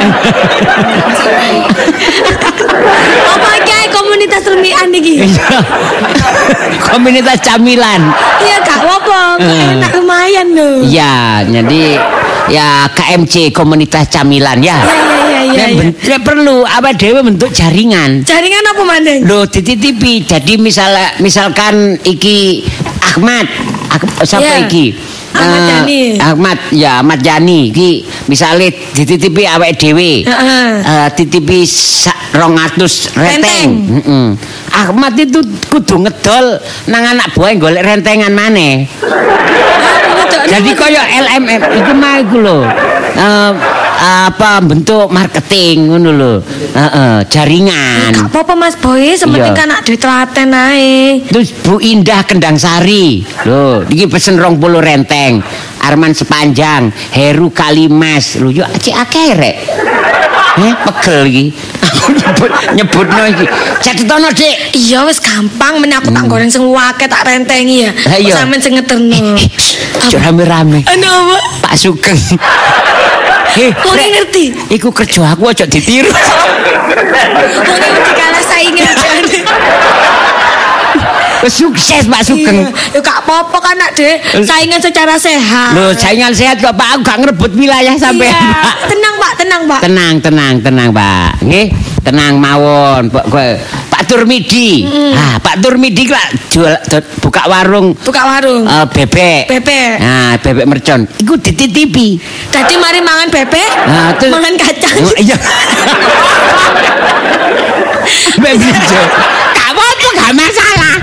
[3.32, 5.14] apa iki komunitas remian iki?
[5.24, 5.48] Iya.
[6.92, 8.02] Komunitas camilan.
[8.42, 8.58] Iya
[8.98, 9.78] kok Eh.
[9.78, 10.82] enak lumayan loh.
[10.84, 11.96] Ya, jadi
[12.48, 14.78] ya KMC komunitas camilan ya.
[14.78, 15.78] Iya, Nek iya.
[15.78, 18.26] ben- nek perlu awak dhewe bentuk jaringan.
[18.26, 19.20] Jaringan apa mandeng?
[19.24, 20.24] Loh dititipi.
[20.24, 22.66] Jadi misal misalkan iki
[23.00, 23.46] Ahmad,
[24.22, 24.66] siapa Iya.
[24.66, 24.86] iki?
[25.28, 26.00] Ahmad Eh, Yani.
[26.18, 30.24] Ahmad ya Ahmad Yani iki misale dititipi awake dhewe.
[30.26, 30.68] Heeh.
[30.82, 33.70] Eh, titipi sa- 200 Renteng.
[34.02, 34.26] Heeh.
[34.68, 38.84] Ahmad itu kudu ngedol nang anak buah golek rentengan maneh.
[40.48, 42.58] Jadi kaya LMM iku mah iku lho.
[43.18, 43.52] Eh,
[43.98, 46.34] apa bentuk marketing ngono lho.
[46.72, 48.14] Heeh, jaringan.
[48.14, 51.20] Gak apa-apa Mas Boy, sementing kan ada duit telaten ae.
[51.26, 53.26] Terus Bu Indah Kendang Sari.
[53.44, 55.42] Loh, iki pesen 20 renteng.
[55.82, 58.38] Arman sepanjang, Heru Kalimas.
[58.38, 59.56] Lho yo akeh rek.
[60.58, 61.44] Eh, pegel iki.
[61.86, 63.46] Aku nyebut nyebutno iki.
[63.78, 64.74] Catetono, Dik.
[64.74, 67.92] Iya wis gampang men aku tak goreng sing wake tak rentengi ya.
[67.94, 69.38] Kok Sampeyan sing ngeterno.
[69.38, 70.82] Aja rame-rame.
[70.90, 71.38] Anu apa?
[71.62, 72.18] Pak Sugeng.
[73.58, 74.44] Eh, Wong Rek, ngerti.
[74.70, 76.10] Iku kerja aku aja ditiru.
[76.10, 78.97] Wong wedi kalah saingan.
[81.38, 82.66] Wes Sukses Pak Sugeng.
[82.90, 84.18] Ya gak apa-apa kan nak Dek.
[84.42, 85.70] Saingan secara sehat.
[85.72, 88.42] Loh, saingan sehat kok Pak, aku gak ngerebut wilayah sampean, Iya.
[88.56, 88.74] Pak.
[88.88, 89.80] Tenang Pak, tenang Pak.
[89.80, 91.30] Tenang, tenang, tenang, Pak.
[91.40, 91.66] Nggih,
[92.02, 93.06] tenang mawon.
[93.06, 93.24] Pak
[93.88, 94.82] Pak Turmidi.
[95.10, 96.70] Ah, Pak Turmidi lah jual
[97.18, 98.62] buka warung Buka warung.
[98.62, 99.46] eh, bebek.
[99.48, 99.90] Bebek.
[99.98, 101.00] Nah, bebek mercon.
[101.18, 102.18] Iku dititipi.
[102.48, 104.96] Tadi mari mangan bebek, Nah, terus- mangan kacang.
[104.98, 105.36] Oh, Iya.
[108.38, 108.74] Bebek.
[109.50, 110.94] Gak apa-apa, gak masalah.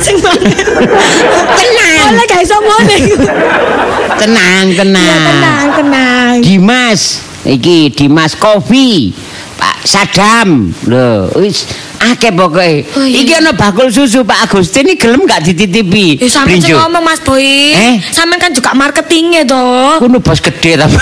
[0.00, 0.18] Sing.
[0.20, 2.12] Tenang.
[2.12, 2.98] Oleh gak iso ngene.
[4.20, 5.04] Tenang, tenang.
[5.04, 6.34] Ya tenang, tenang.
[6.42, 9.14] Dimas iki Dimas Kopi
[9.54, 11.64] Pak Sadam lho wis
[12.08, 16.62] akeh pokoke Oh, iki ana bakul susu Pak Agustin iki gelem gak dititipi Ya sampeyan
[16.62, 17.42] ngomong Mas Boy.
[17.72, 17.98] Eh?
[18.08, 19.98] Sampeyan kan juga marketingnya toh.
[19.98, 20.86] kuno bos gede ta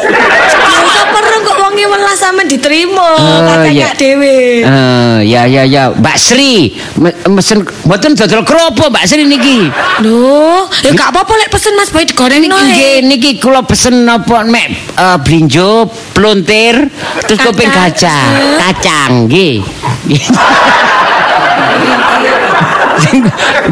[0.00, 3.86] Ya iso perlu kok wonge welas sampeyan diterima Oh, kata iya.
[3.86, 4.36] Kak Dewe.
[4.62, 9.66] Eh, ya ya ya Mbak Sri me- mesen mboten dodol kropo Mbak Sri niki
[10.00, 14.42] Loh, ya gak apa-apa lek pesen Mas Boy digoreng niki nggih niki kula pesen napa
[14.42, 15.86] mek eh, blinjo
[16.20, 16.76] plontir
[17.24, 18.60] terus kuping gajah Eh.
[18.60, 19.64] kacang nggih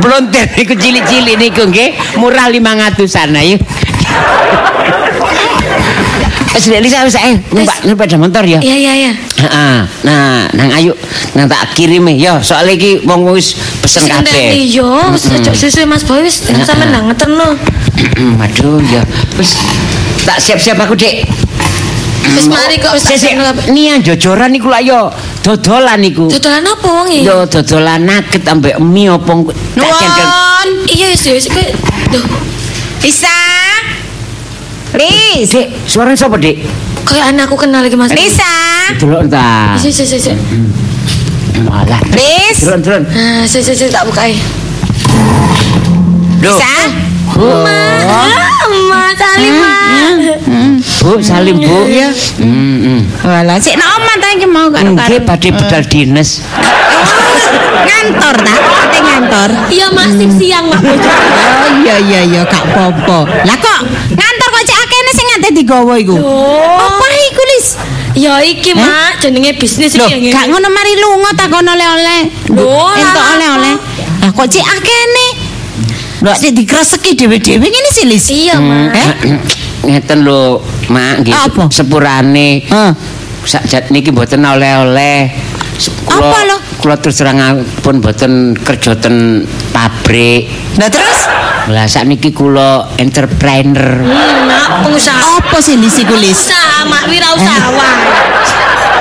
[0.01, 3.61] Blontir niku cilik-cilik niku nggih, murah 500-an ayo.
[6.68, 8.59] Dek Lisa wis ae, numpak numpak motor ya.
[8.59, 9.12] Iya iya iya.
[9.40, 9.78] Heeh.
[10.05, 10.92] Nah, nang ayo
[11.32, 14.53] nang tak kirim ya, soalnya iki wong wis pesen kabeh.
[14.53, 15.55] Iya, wis ojo
[15.86, 17.55] Mas Boy wis sampeyan nang ngeterno.
[18.42, 19.07] Aduh ya,
[19.38, 19.55] wis
[20.26, 21.24] tak siap-siap aku, Dek.
[22.29, 23.29] Wis mari kok wis tak Sik, sik.
[23.33, 23.64] siapno kabeh.
[23.72, 25.09] Nia jojoran niku lah yo
[25.41, 26.26] dodolan niku.
[26.29, 27.24] Dodolan apa wong iki?
[27.24, 30.26] Yo dodolan nugget ambek mie apa engko- tak cendel.
[30.26, 30.68] Nuwun.
[30.87, 31.64] Iya wis wis kowe.
[32.12, 32.24] Duh.
[32.99, 33.37] Bisa?
[34.97, 35.49] Lis.
[35.53, 36.64] Dik, suaranya sapa, Dik?
[37.05, 38.11] Kayak anakku kenal lagi Mas.
[38.11, 38.53] Lisa.
[38.97, 39.76] Delok ta.
[39.76, 40.33] Si si si si.
[41.64, 42.01] Malah.
[42.12, 42.57] Lis.
[42.64, 43.03] Delok, delok.
[43.12, 44.24] Nah, si si si tak buka
[46.39, 46.55] Loh,
[47.39, 47.78] Lisa.
[48.91, 49.72] Ma, salim ma.
[50.99, 51.76] Bu, salim, Bu.
[51.86, 52.11] Iya.
[52.11, 53.01] Heeh.
[53.22, 55.07] Walah, sik nak omah ta iki mau karo karo.
[55.07, 56.43] Nggih badhe budal dinas.
[57.86, 58.55] Ngantor ta?
[58.59, 59.51] Ate ngantor.
[59.70, 60.82] Iya mak sip siang mak.
[60.82, 63.47] Oh iya iya iya gak apa-apa.
[63.47, 63.80] Lah kok
[64.12, 66.16] ngantor kok cek akene sing ngate digawa iku?
[66.76, 67.66] Apa iku Lis?
[68.18, 70.34] Ya iki mak jenenge bisnis Loh, iki.
[70.34, 72.20] gak ngono mari lunga takon oleh-oleh.
[72.59, 73.74] Loh, entuk lah, oleh-oleh.
[74.18, 75.26] Lah kok cek akene?
[76.19, 78.27] Lho sik dikreseki dhewe-dhewe ngene sih Lis.
[78.31, 78.91] Iya mak.
[78.95, 79.09] Eh?
[79.87, 80.59] Ngeten lho,
[80.91, 81.35] Mak, nggih.
[81.71, 82.66] Sepurane.
[82.66, 82.93] Heeh.
[83.47, 85.31] Sakjat niki mboten oleh-oleh.
[86.11, 86.57] Apa lho?
[86.83, 90.51] Kula terus terang pun mboten kerja ten pabrik.
[90.75, 91.21] Lah terus
[91.69, 94.01] Lah sakniki kula entrepreneur.
[94.01, 95.21] Hmm, mak pengusaha.
[95.39, 96.35] apa sih Lis iku Lis?
[96.35, 97.97] Usaha mak wirausahawan.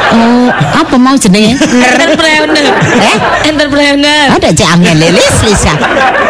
[0.08, 1.60] Oh, apa mau jenenge?
[1.60, 2.72] Entrepreneur.
[2.96, 3.18] Eh?
[3.52, 4.26] Entrepreneur.
[4.32, 5.76] Ada cek angel Lis Lis ya.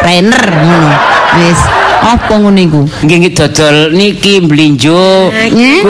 [0.01, 0.89] Trainer ngono.
[1.38, 1.59] Wis,
[2.08, 2.82] apa ngono iku?
[3.03, 4.39] Nggih nggih dodol niki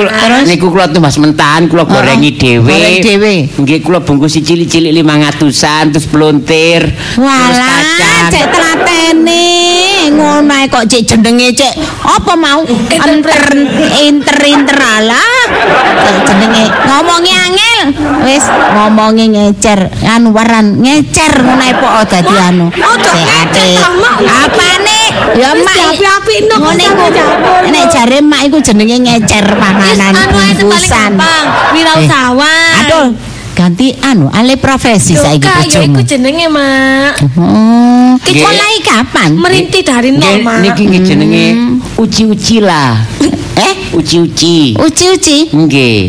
[0.10, 0.46] terus?
[0.50, 2.66] niku kula tumbas mentahan kula gorengi dhewe.
[2.66, 3.34] goreng dhewe.
[3.62, 6.82] Nggih kula bungkusi cilik-cilik 500-an terus blontir.
[6.90, 8.30] terus Walah, kacang.
[8.34, 9.46] cek telatene.
[10.18, 12.66] Ngono ae kok cek jenenge cek apa mau?
[12.66, 13.42] Inter
[14.02, 15.34] inter inter alah.
[16.02, 17.80] Cek jenenge ngomongi angel.
[18.26, 22.66] Wis ngomongi ngecer anu waran ngecer ngono ae pok dadi anu.
[22.74, 24.20] Mak.
[24.26, 24.97] Apane?
[25.36, 25.76] Ya mak.
[25.94, 27.06] diapi-apikno kok Ngono iku.
[27.68, 31.12] Nek jare mak iku jenenge ngecer panganan bungkusan.
[31.72, 32.74] Wirausahawan.
[32.82, 33.08] Aduh,
[33.54, 35.94] ganti anu alih profesi saiki bojomu.
[35.94, 37.14] iku jenenge mak.
[37.38, 38.42] Oh, Nggih.
[38.42, 39.30] mulai kapan?
[39.36, 40.58] Merinti dari nol Nggih mak.
[40.64, 41.46] niki nggih jenenge
[41.96, 42.98] uci-uci lah.
[43.58, 44.78] Eh, Uci-uci.
[44.78, 45.38] uci-uci.
[45.50, 46.02] Nggih.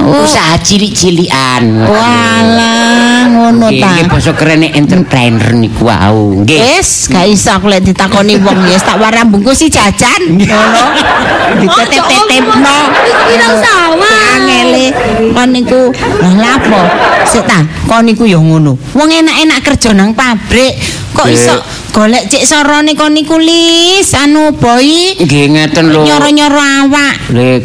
[0.00, 0.24] Oh.
[0.24, 1.84] Usaha cilik-cilikan.
[1.84, 3.88] Walah, ngono ta.
[3.92, 6.40] nggih basa kerene entrepreneur niku wau.
[6.40, 6.56] Nggih.
[6.56, 10.40] Wes, gak iso aku lek ditakoni wong ya tak warang bungkus si jajan.
[10.40, 10.84] Ngono.
[11.60, 12.76] Ditetep-tetepno.
[13.04, 14.40] Iku wirausahawan.
[14.40, 14.86] Angele
[15.36, 15.80] kon niku
[16.24, 16.80] lah lapo?
[17.28, 18.80] Sik ta, kon niku ya ngono.
[18.96, 20.80] Wong enak-enak kerja nang pabrik,
[21.12, 21.60] kok iso
[21.90, 26.06] golek cek sorone kon niku lis anu boy Nggih ngeten lho.
[26.06, 27.14] nyoro-nyoro awak.
[27.34, 27.56] Nggih,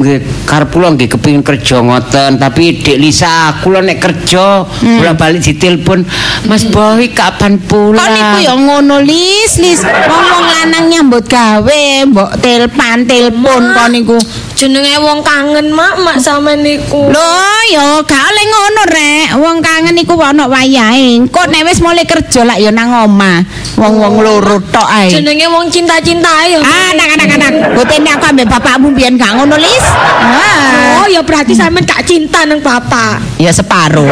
[0.00, 0.18] nggih
[0.48, 6.02] karep kula nggih kepengin kerja ngoten, tapi Dik Lisa kula nek kerja bola-balik ditelepon,
[6.48, 8.00] Mas Boy kapan pulang?
[8.00, 9.80] Kon niku ya ngono lis lis.
[9.84, 14.18] Wong-wong lanang nyambut gawe, mbok telpan telepon kon niku.
[14.56, 17.12] Jenenge wong kangen mak mak sama niku.
[17.12, 17.32] Lho,
[17.68, 19.26] ya gak oleh ngono rek.
[19.36, 21.20] Wong kangen iku ana wayahe.
[21.28, 23.44] Kok nek wis mulai kerja lak ya nang omah.
[23.74, 25.10] Wong-wong loro tok ae.
[25.10, 26.62] Jenenge wong cinta-cinta ya.
[26.62, 27.52] Ah, anak anak anak.
[27.74, 29.84] Botene aku ambek bapakmu biyen gak ngono lis.
[30.22, 31.02] Ah.
[31.02, 33.18] Oh ya berarti sampean gak cinta nang bapak.
[33.42, 34.06] Ya separo.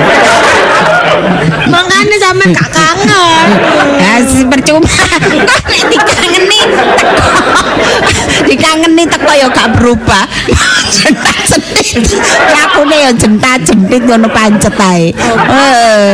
[1.70, 3.48] Makanya sampean gak kangen.
[4.04, 4.86] Ya percuma.
[5.48, 7.28] Kok nek dikangeni teko.
[8.46, 10.24] Dikangeni teko ya gak berubah.
[10.94, 12.20] jentat jentit.
[12.52, 15.10] Lakune ya jentat jentit ngono pancet ae.
[15.10, 16.08] Eh.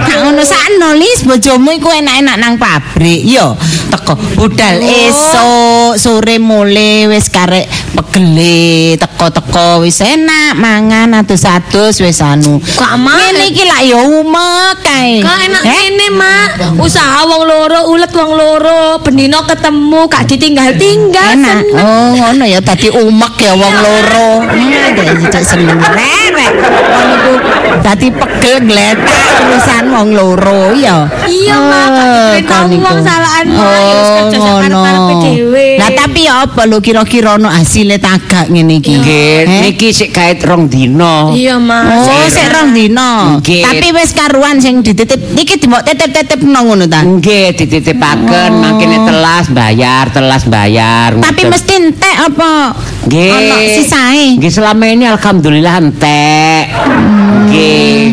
[0.00, 3.56] Gak ngono sakno lis bojomu iku enak-enak nang pabrik yo.
[3.92, 12.58] Teko budal esuk sore mule wis karek pegele teko-teko wis enak mangan atus-atus wis anu.
[12.58, 13.16] Kok mah?
[13.30, 15.22] Ngene iki lak ya umek kae.
[15.22, 15.80] Kok enak Eh?
[15.88, 21.73] ini mak Usaha wong loro Ulet wong loro Bendino ketemu Gak ditinggal-tinggal enak seneng.
[21.74, 27.32] Oh ngono ya tadi umek ya wong loro ada tidak seneng rek wong iku
[27.80, 32.40] dadi pegel gletak urusan wong loro ya Iya, Mak.
[32.40, 32.78] Iku.
[32.78, 35.66] wong salahan, wis oh kerja ngono sakarep-karepe dhewe.
[35.76, 39.60] lah tapi ya apa lho kira-kira ono hasilnya tagak ngene iki Nggih, Eh?
[39.62, 41.28] niki sik kait rong dina.
[41.30, 43.36] Iya mak Oh, sik rong dina.
[43.36, 43.60] Nggih.
[43.62, 47.02] Tapi wis karuan sing dititip iki dimok tetep-tetep ngono ta.
[47.02, 48.80] Nggih, dititipaken Oh.
[48.80, 51.10] nek telas bayar, telas bayar.
[51.14, 51.52] Tapi ngoten.
[51.64, 52.76] Mesti entek apa?
[53.08, 53.32] Nggih.
[53.32, 54.36] Ono sisae.
[54.36, 56.64] Nggih selama ini alhamdulillah entek.
[57.48, 58.12] Nggih.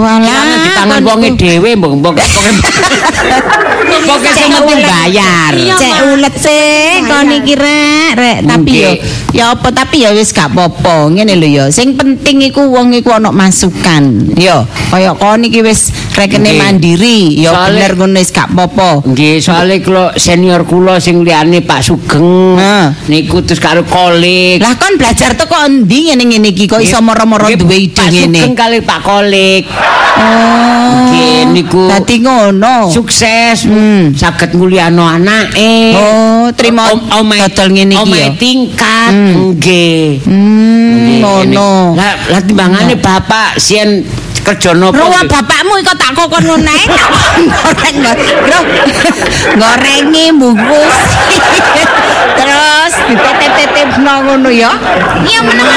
[0.00, 0.64] Walah.
[0.64, 2.16] Di tangan wonge dhewe mbok mbok
[3.78, 5.52] Pokoke sing penting bayar.
[5.54, 8.38] Cek ulet sih kon iki rek, rek.
[8.48, 8.90] Tapi yo
[9.36, 11.12] ya apa tapi ya wis gak apa-apa.
[11.14, 11.64] Ngene lho ya.
[11.70, 14.34] Sing penting iku wong iku ana masukan.
[14.34, 17.38] Yo, kaya kon iki wis rekene mandiri.
[17.38, 19.04] Ya Soale- bener ngono wis gak apa-apa.
[19.06, 22.58] Nggih, soalnya kula senior kula sing liyane Pak Sugeng
[23.06, 24.58] niku terus karo kolik.
[24.58, 28.38] Lah kon belajar teko endi ngene-ngene iki kok iso moro-moro duwe ide Pak ngene.
[28.42, 29.62] Sugeng kali Pak Kolik.
[30.18, 31.08] Oh.
[31.08, 32.90] Nggih, niku Dadi ngono.
[32.90, 34.16] sukses Hmm.
[34.16, 35.92] saged nguliano anake.
[35.92, 36.80] Oh, trimo
[37.12, 38.32] Om- dodol ngene iki omahe ya.
[38.40, 39.52] tingkat Hmm.
[39.52, 40.24] nggih.
[40.24, 41.92] Hmm, ngono.
[41.92, 44.00] Lah lah timbangane bapak sien
[44.40, 44.72] kerja?
[44.72, 45.28] Ruwa nggih?
[45.28, 46.84] bapakmu iku tak kokon ngono ae.
[47.44, 48.60] Goreng bro.
[49.60, 50.96] Gorengi bungkus.
[52.38, 54.72] Terus dititip-titipno ngono ya.
[55.28, 55.68] Iya meneng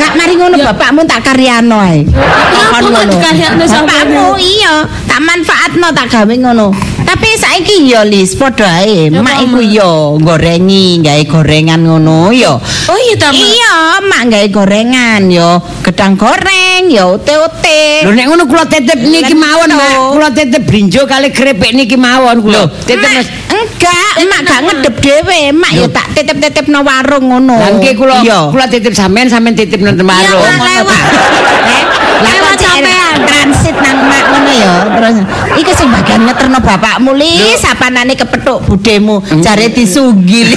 [0.00, 2.02] Gak mari ngono bapakmu tak karyano ae.
[2.02, 4.10] Kenapa kok dikaryano sampeyan?
[4.10, 4.74] Bapakmu iya,
[5.06, 6.89] tak manfaatno tak gawe ngono.
[7.10, 9.10] Tapi saiki ya Lis padha ae.
[9.10, 9.66] Ya, Mak iku Mak.
[9.66, 12.54] ya gorengi, gawe gorengan ngono ya.
[12.86, 13.50] Oh iya ta, Mak?
[13.50, 13.74] Iya,
[14.06, 18.06] mak gawe gorengan yo, gedang goreng yo, ote-ote.
[18.06, 19.74] Lho nek ngono kula titip niki mawon.
[19.74, 20.14] Mak.
[20.14, 22.70] Kula titip brinjo kali krepek niki mawon kula.
[22.70, 23.26] Mak, Mas.
[23.50, 27.58] enggak, emak gak ngedep dhewe, emak yo tak titip-titip no warung ngono.
[27.58, 28.22] Lah nggih kula
[28.54, 30.46] kula titip sampean sampean titip nang warung.
[30.46, 33.09] Mak, Lah Lewat sampean.
[33.26, 34.74] Transit nang mak ngono ya.
[34.90, 35.16] Terus
[35.60, 40.48] iku sing bagian ngeterno bapakmu lis, apanane kepethuk budemu, jare disugil.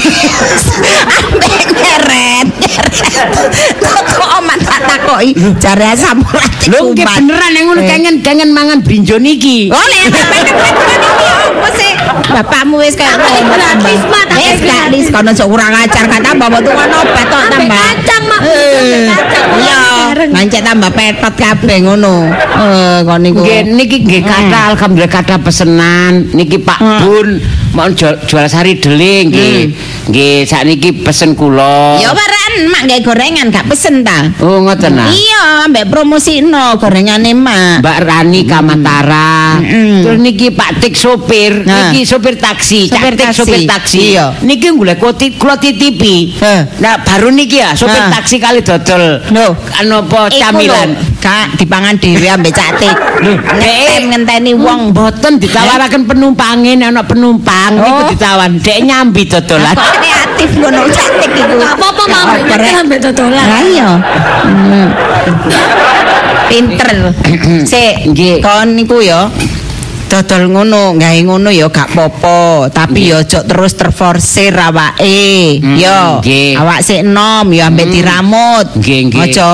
[1.74, 2.47] Nyeret.
[2.59, 3.78] nyeret.
[4.14, 7.89] Kok omat tak takoki, jare urat Lho beneran nek ngono Eh.
[7.89, 9.68] kangen kangen mangan brinjo niki.
[9.74, 10.03] Oh, lek
[11.64, 11.91] apa sih?
[12.34, 16.59] Bapakmu wis kayak ngono gratis, Mak, tak Wis gratis kono sok kurang ajar kata bawa
[16.59, 17.80] tuwa obat tok Ambek tambah.
[17.80, 18.41] kacang, Mak.
[18.43, 19.07] Eh.
[19.64, 19.82] Iya,
[20.28, 22.16] ngancet tambah petot kabeh ngono.
[22.36, 23.39] Eh, kon niku.
[23.47, 27.39] Nggih niki nggih kata alhamdulillah kata pesenan niki Pak Bun
[27.72, 29.59] mau jual, jual sari deling nggih.
[30.11, 31.95] Nggih sakniki pesen kula.
[32.03, 32.11] Ya
[32.54, 34.30] waran mak gawe gorengan gak pesen ta?
[34.45, 35.10] Oh ngoten ah.
[35.10, 37.82] Iya, ambek promosino gorengane mak.
[37.82, 39.58] Mbak Rani Kamatara.
[39.58, 40.06] Mm.
[40.06, 41.89] Terus niki Pak Tik sopir, Nah.
[41.89, 43.38] niki sopir taksi, Sopir taksi.
[43.41, 43.99] sopir taksi.
[44.14, 44.38] Iya.
[44.45, 46.38] Niki golek koti kula titipi.
[46.38, 46.62] Heh.
[46.78, 48.14] Nah, baru niki ya sopir Nah.
[48.14, 49.18] taksi kali dodol.
[49.34, 49.58] Loh.
[49.82, 50.89] Anu apa Iku camilan.
[51.24, 52.92] Kak dipangan dhewe ambek catik.
[53.24, 58.08] Ngenten ngenteni wong Mboten ditawaraken penumpangin ana penumpang niku Oh.
[58.12, 58.60] ditawan.
[58.60, 59.72] Dek nyambi dodolan.
[59.72, 61.56] Kreatif ngono catik iku.
[61.64, 62.04] Gak apa-apa,
[62.44, 62.74] keren.
[62.84, 63.46] ambek dodolan.
[63.48, 63.90] Lah iya.
[64.44, 64.88] Hmm.
[66.52, 66.92] Pinter.
[67.72, 68.44] Sik, Nggih.
[68.44, 69.32] kon niku ya
[70.14, 75.57] dodol ngono, gawe ngono ya gak popo, tapi ya aja terus terforsir awake.
[75.57, 76.22] Mm, Yo,
[76.61, 78.78] awak sik enom ya ambek diramut.
[78.78, 79.22] Nggih, nggih.
[79.26, 79.49] Aja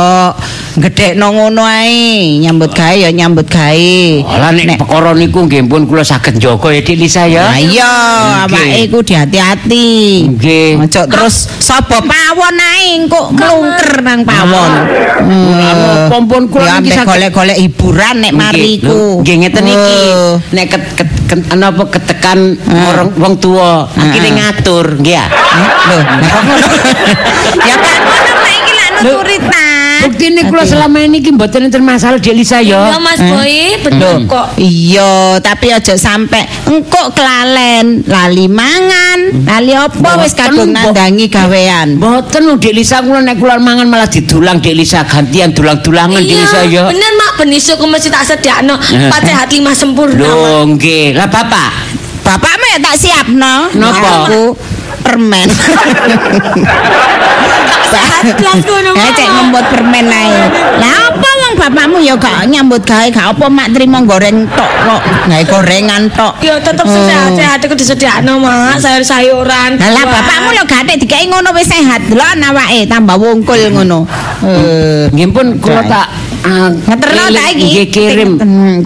[0.76, 3.95] gedhekno ngono ae, nyambut gawe ya nyambut gawe.
[4.36, 7.55] Lah nek perkara niku nggih pun kula saged njaga ya Dik Lisa ya.
[7.55, 7.93] Lah iya,
[8.43, 9.88] awake iku dihati-hati.
[10.28, 10.84] Nggih.
[10.84, 14.72] Aja terus sapa pawon ae engko mlungker nang pawon.
[16.12, 20.03] Pompon kula niki saged golek-golek hiburan nek mari lho, Nggih ngeten iki.
[20.50, 25.26] Nek ket, ket, ket- anu apa ketekan orang wong tua, akhirnya ngatur, nggih ya.
[25.86, 26.00] Lho?
[27.60, 29.38] Ya kan ngono iki lak nuturi
[30.00, 33.00] Bukti ini kula selama ini ki mboten enten masalah Dik Lisa Ya ya.
[33.00, 34.47] Mas Boy, bener kok.
[34.60, 42.00] Iya, tapi aja sampe engko kelalen, lali mangan, lali apa wis kadung nandangi gawean.
[42.00, 46.36] Mboten lho Dik Lisa kula nek kula mangan malah didulang Dik Lisa gantian dulang-dulangan Dik
[46.36, 46.88] Lisa ya.
[46.88, 48.76] bener mak benisuk mesti tak sediakno.
[48.80, 50.24] Empat sehat lima sempurna.
[50.24, 50.30] Mak.
[50.30, 51.18] Lho nggih.
[51.18, 51.72] Lah Bapak,
[52.24, 53.56] Bapakmu ya tak siapno.
[53.74, 54.30] Napa?
[54.30, 54.54] Aku
[55.02, 55.50] permen.
[58.20, 60.44] Ngono Eh cek ngembut permen ae.
[60.80, 65.02] Lah apa wong bapakmu ya gak nyambut gawe gak apa mak trimo goreng tok kok.
[65.30, 66.34] Gawe gorengan tok.
[66.44, 69.80] Ya tetep sehat-sehat iku disediakno mak, sayur-sayuran.
[69.80, 72.12] Lah bapakmu lho gak dikai ngono wis sehat.
[72.12, 74.04] Lho awake tambah wungkul ngono.
[74.44, 76.08] Eh nggih pun kula tak
[76.48, 77.68] ah, Ngeterno ta iki?
[77.68, 78.32] Nggih kirim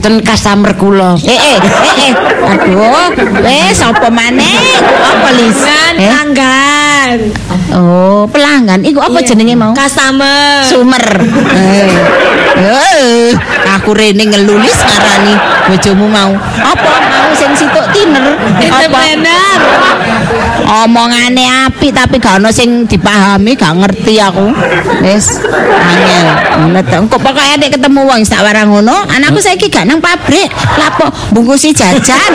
[0.02, 1.14] ten customer kula.
[1.24, 2.14] Eh eh eh eh.
[2.44, 3.14] Aduh,
[3.46, 4.58] wes apa maneh?
[4.82, 5.62] Apa lis?
[5.64, 6.10] Kan Eh?
[7.18, 7.59] Pelanggan.
[7.74, 8.80] Oh, pelanggan.
[8.82, 9.28] Iku apa Iya.
[9.34, 9.72] jenenge mau?
[9.74, 10.66] Customer.
[10.66, 11.05] Sumer.
[11.53, 11.93] Eh.
[12.53, 13.34] Eh,
[13.74, 15.34] aku rene ngelulis ngarani
[15.68, 16.34] bojomu mau.
[16.38, 16.91] Apa
[17.36, 18.40] sing situk tiner?
[18.62, 19.58] Entrepreneur.
[20.64, 24.48] Omongane apik tapi gak ono sing dipahami, gak ngerti aku.
[25.04, 26.28] Wis angel.
[26.64, 26.96] Ngono to.
[27.04, 30.48] Engko pokoke nek ketemu wong sak warang ngono, anakku saiki gak nang pabrik.
[30.80, 32.34] Lapo bungkusi jajan.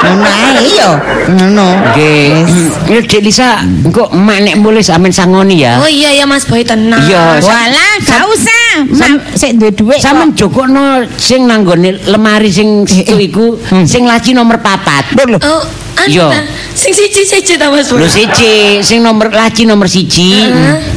[0.00, 0.90] Ngono ae iya.
[1.28, 1.68] Ngono.
[1.92, 3.04] Nggih.
[3.04, 5.76] Dik Lisa, engko emak nek mulih sampean sangoni ya.
[5.82, 7.02] Oh iya ya Mas Boy tenang.
[7.04, 7.44] Iya.
[7.44, 8.88] Walah, gak usah.
[8.88, 9.98] Mak sik duwe dhuwit.
[9.98, 10.06] kok.
[10.06, 10.84] Sampeyan jokokno
[11.18, 15.04] sing nanggone lemari sing situ iku sing laci nomor papat.
[15.40, 15.64] Oh,
[16.04, 16.44] anu ta.
[16.76, 17.88] Sing siji-siji ta Mas.
[17.88, 20.44] Lho siji, sing nomor laci nomor siji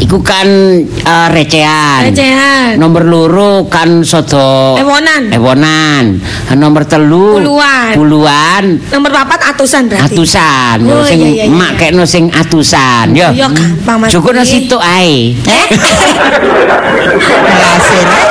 [0.04, 0.46] iku kan
[0.84, 2.12] eh, recehan.
[2.12, 2.76] Recehan.
[2.76, 5.32] Nomor loro kan sodo Ewonan.
[5.32, 6.20] Ewonan.
[6.60, 7.96] Nomor telu Puluhan.
[7.96, 8.64] Puluhan.
[8.92, 10.12] Nomor papat atusan berarti.
[10.12, 10.78] Atusan.
[10.92, 11.56] Oh, sing iya, iya, iya.
[11.56, 13.16] mak kekno sing atusan.
[13.16, 13.32] Yo.
[13.32, 14.52] Iya, gampang, Mas Jokokno Boy.
[14.52, 15.40] situ ae.
[15.40, 15.66] Eh?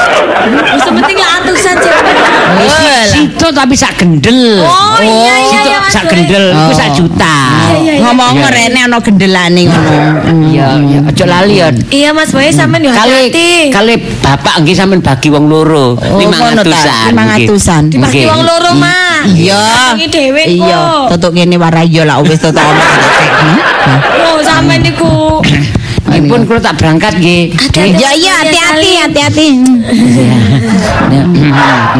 [0.70, 1.92] Wis penting lah atusan sih.
[2.60, 4.60] Si- Situ tapi sak gendel.
[4.60, 6.72] Oh, iya, iya, Mas sak gendel iku Oh.
[6.72, 7.36] sak juta.
[8.00, 9.92] Ngomong rene ana gendelane ngono.
[10.46, 11.68] Iya, iya, aja lali ya.
[11.88, 13.70] Iya Mas Boy sampean yo Kali hati-hati.
[13.70, 17.12] kali bapak nggih sampean bagi wong loro Oh, ngono ta, 500-an.
[17.12, 17.82] 500-an.
[17.88, 19.22] Dibagi wong loro, Mak.
[19.30, 19.62] Iya.
[19.94, 20.56] Ini dhewe kok.
[20.60, 22.82] Iya, tutuk kene warai yo lah wis tutuk ono.
[24.26, 25.40] Oh, sampean niku.
[26.04, 27.54] Pun kula tak berangkat nggih.
[27.76, 29.48] Ya iya hati-hati hati-hati.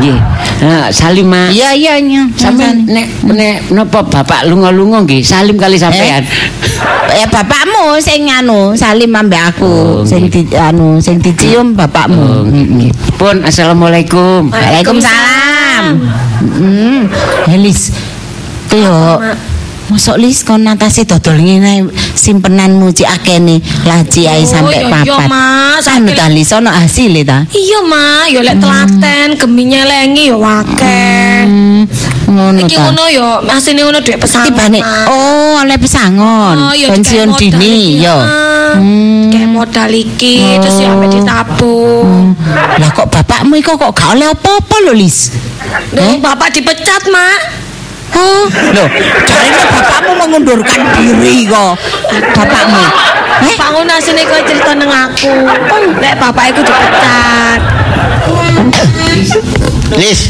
[0.01, 0.19] Nggih.
[0.61, 1.53] Nah, salim Mak.
[1.55, 2.23] Iya iya iya.
[2.37, 6.25] Sampeyan nek nek napa bapak lunga-lunga nggih salim kali sampean.
[7.11, 12.23] Ya bapakmu sing anu salim ambek aku, Oh, sing di, anu sing dicium bapakmu.
[12.23, 12.45] Oh.
[13.19, 14.49] Pun assalamualaikum.
[14.53, 15.85] Waalaikumsalam.
[16.41, 17.01] Hmm,
[17.51, 17.91] Elis.
[18.71, 19.19] Teo.
[19.91, 24.93] Mosok lis kon natasi dodol ngene simpenanmu cik akene laci ae Oh, sampe iya, iya,
[25.19, 25.27] papat.
[25.27, 25.85] Mas.
[25.91, 27.43] Anu ta lis ono hasil ta.
[27.51, 28.25] Iya, Mak.
[28.31, 31.43] Yo lek telaten, geminya lengi yo akeh.
[31.43, 31.83] Hmm,
[32.31, 32.83] ngono Iki ta.
[32.87, 34.47] ngono yo, asine ngono dhuwit pesangon.
[34.47, 34.79] Tibane
[35.11, 36.57] oh oleh pesangon.
[36.71, 38.15] Oh, iya, Pensiun dini yo.
[38.79, 39.27] Hmm.
[39.35, 42.39] Kayak modal iki, terus yo sampe ditabung.
[42.79, 45.35] Lah kok bapakmu iku kok gak oleh apa-apa lho lis.
[45.99, 47.41] Loh, bapak dipecat, Mak.
[48.17, 48.45] Oh,
[48.75, 48.85] lho,
[49.29, 51.75] jarine bapakmu mengundurkan diri kok.
[52.35, 52.85] Bapakmu.
[53.41, 55.33] Eh, Pak ngono asine kowe cerita nang aku.
[56.03, 57.61] Lek bapak iku dipecat.
[59.97, 60.21] Lis.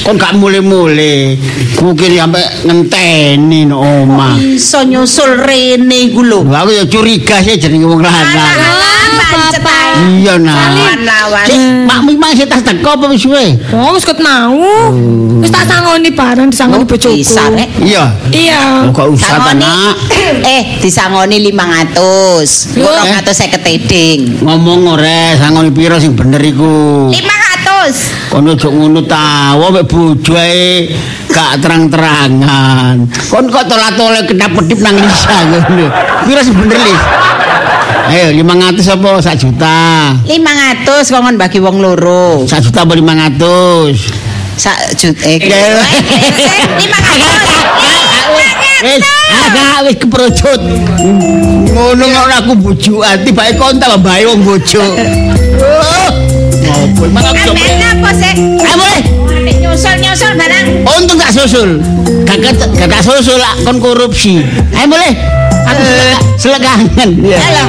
[0.00, 1.36] Kon gak mulai-mulai.
[1.84, 4.40] Mungkin sampai ngenteni no omah.
[4.40, 6.40] iso nyusul rene iku lho.
[6.48, 8.96] Aku ya curiga sih jenenge wong lanang.
[9.98, 10.54] Iya nah.
[11.46, 11.58] Cik,
[11.88, 13.58] makmu mang sih tas teko apa wis suwe?
[13.74, 14.54] Oh, wis ket mau.
[15.42, 17.18] Wis tak sangoni bareng disangoni bojoku.
[17.18, 17.68] Bisa rek.
[17.82, 18.04] Iya.
[18.30, 18.62] Iya.
[18.88, 19.62] Oh, Kok usah ta, Sangoni.
[19.64, 19.94] Nak?
[20.58, 22.78] Eh, disangoni 500.
[22.78, 23.02] Loh.
[23.02, 24.18] 250 teding.
[24.44, 27.08] Ngomong ora sangoni piro sing bener iku.
[27.10, 28.28] 500.
[28.28, 30.92] Kon ojo ngono ta, wong mek bojo ae
[31.32, 33.08] gak terang-terangan.
[33.32, 35.86] Kon kok tolat-tolat kedap-kedip nang Lisa ngono.
[36.28, 37.02] Piro sing bener, Lis?
[38.08, 39.76] Ayo 500 apa 1 juta?
[40.24, 42.48] 500 kongon bagi wong loro.
[42.48, 43.36] 1 juta apa 500?
[44.56, 45.38] Sak juta eh.
[45.38, 46.88] 500.
[48.78, 50.60] Wis, agak wis keprocut.
[51.68, 54.82] Ngono kok aku bojoan, tibake kon tambah bae wong bojo.
[55.58, 56.08] Oh,
[56.62, 57.10] Ngopo?
[57.10, 57.58] Mang aku coba.
[57.58, 58.34] Amen apa sih?
[58.56, 59.02] Ayo boleh.
[59.58, 60.66] Nyusul-nyusul barang.
[60.86, 61.82] Untung tak susul.
[62.22, 64.46] Gak gak tak susul lah kon korupsi.
[64.72, 65.12] Ayo boleh.
[65.68, 67.08] Aku selek- selekangan.
[67.18, 67.64] Halo.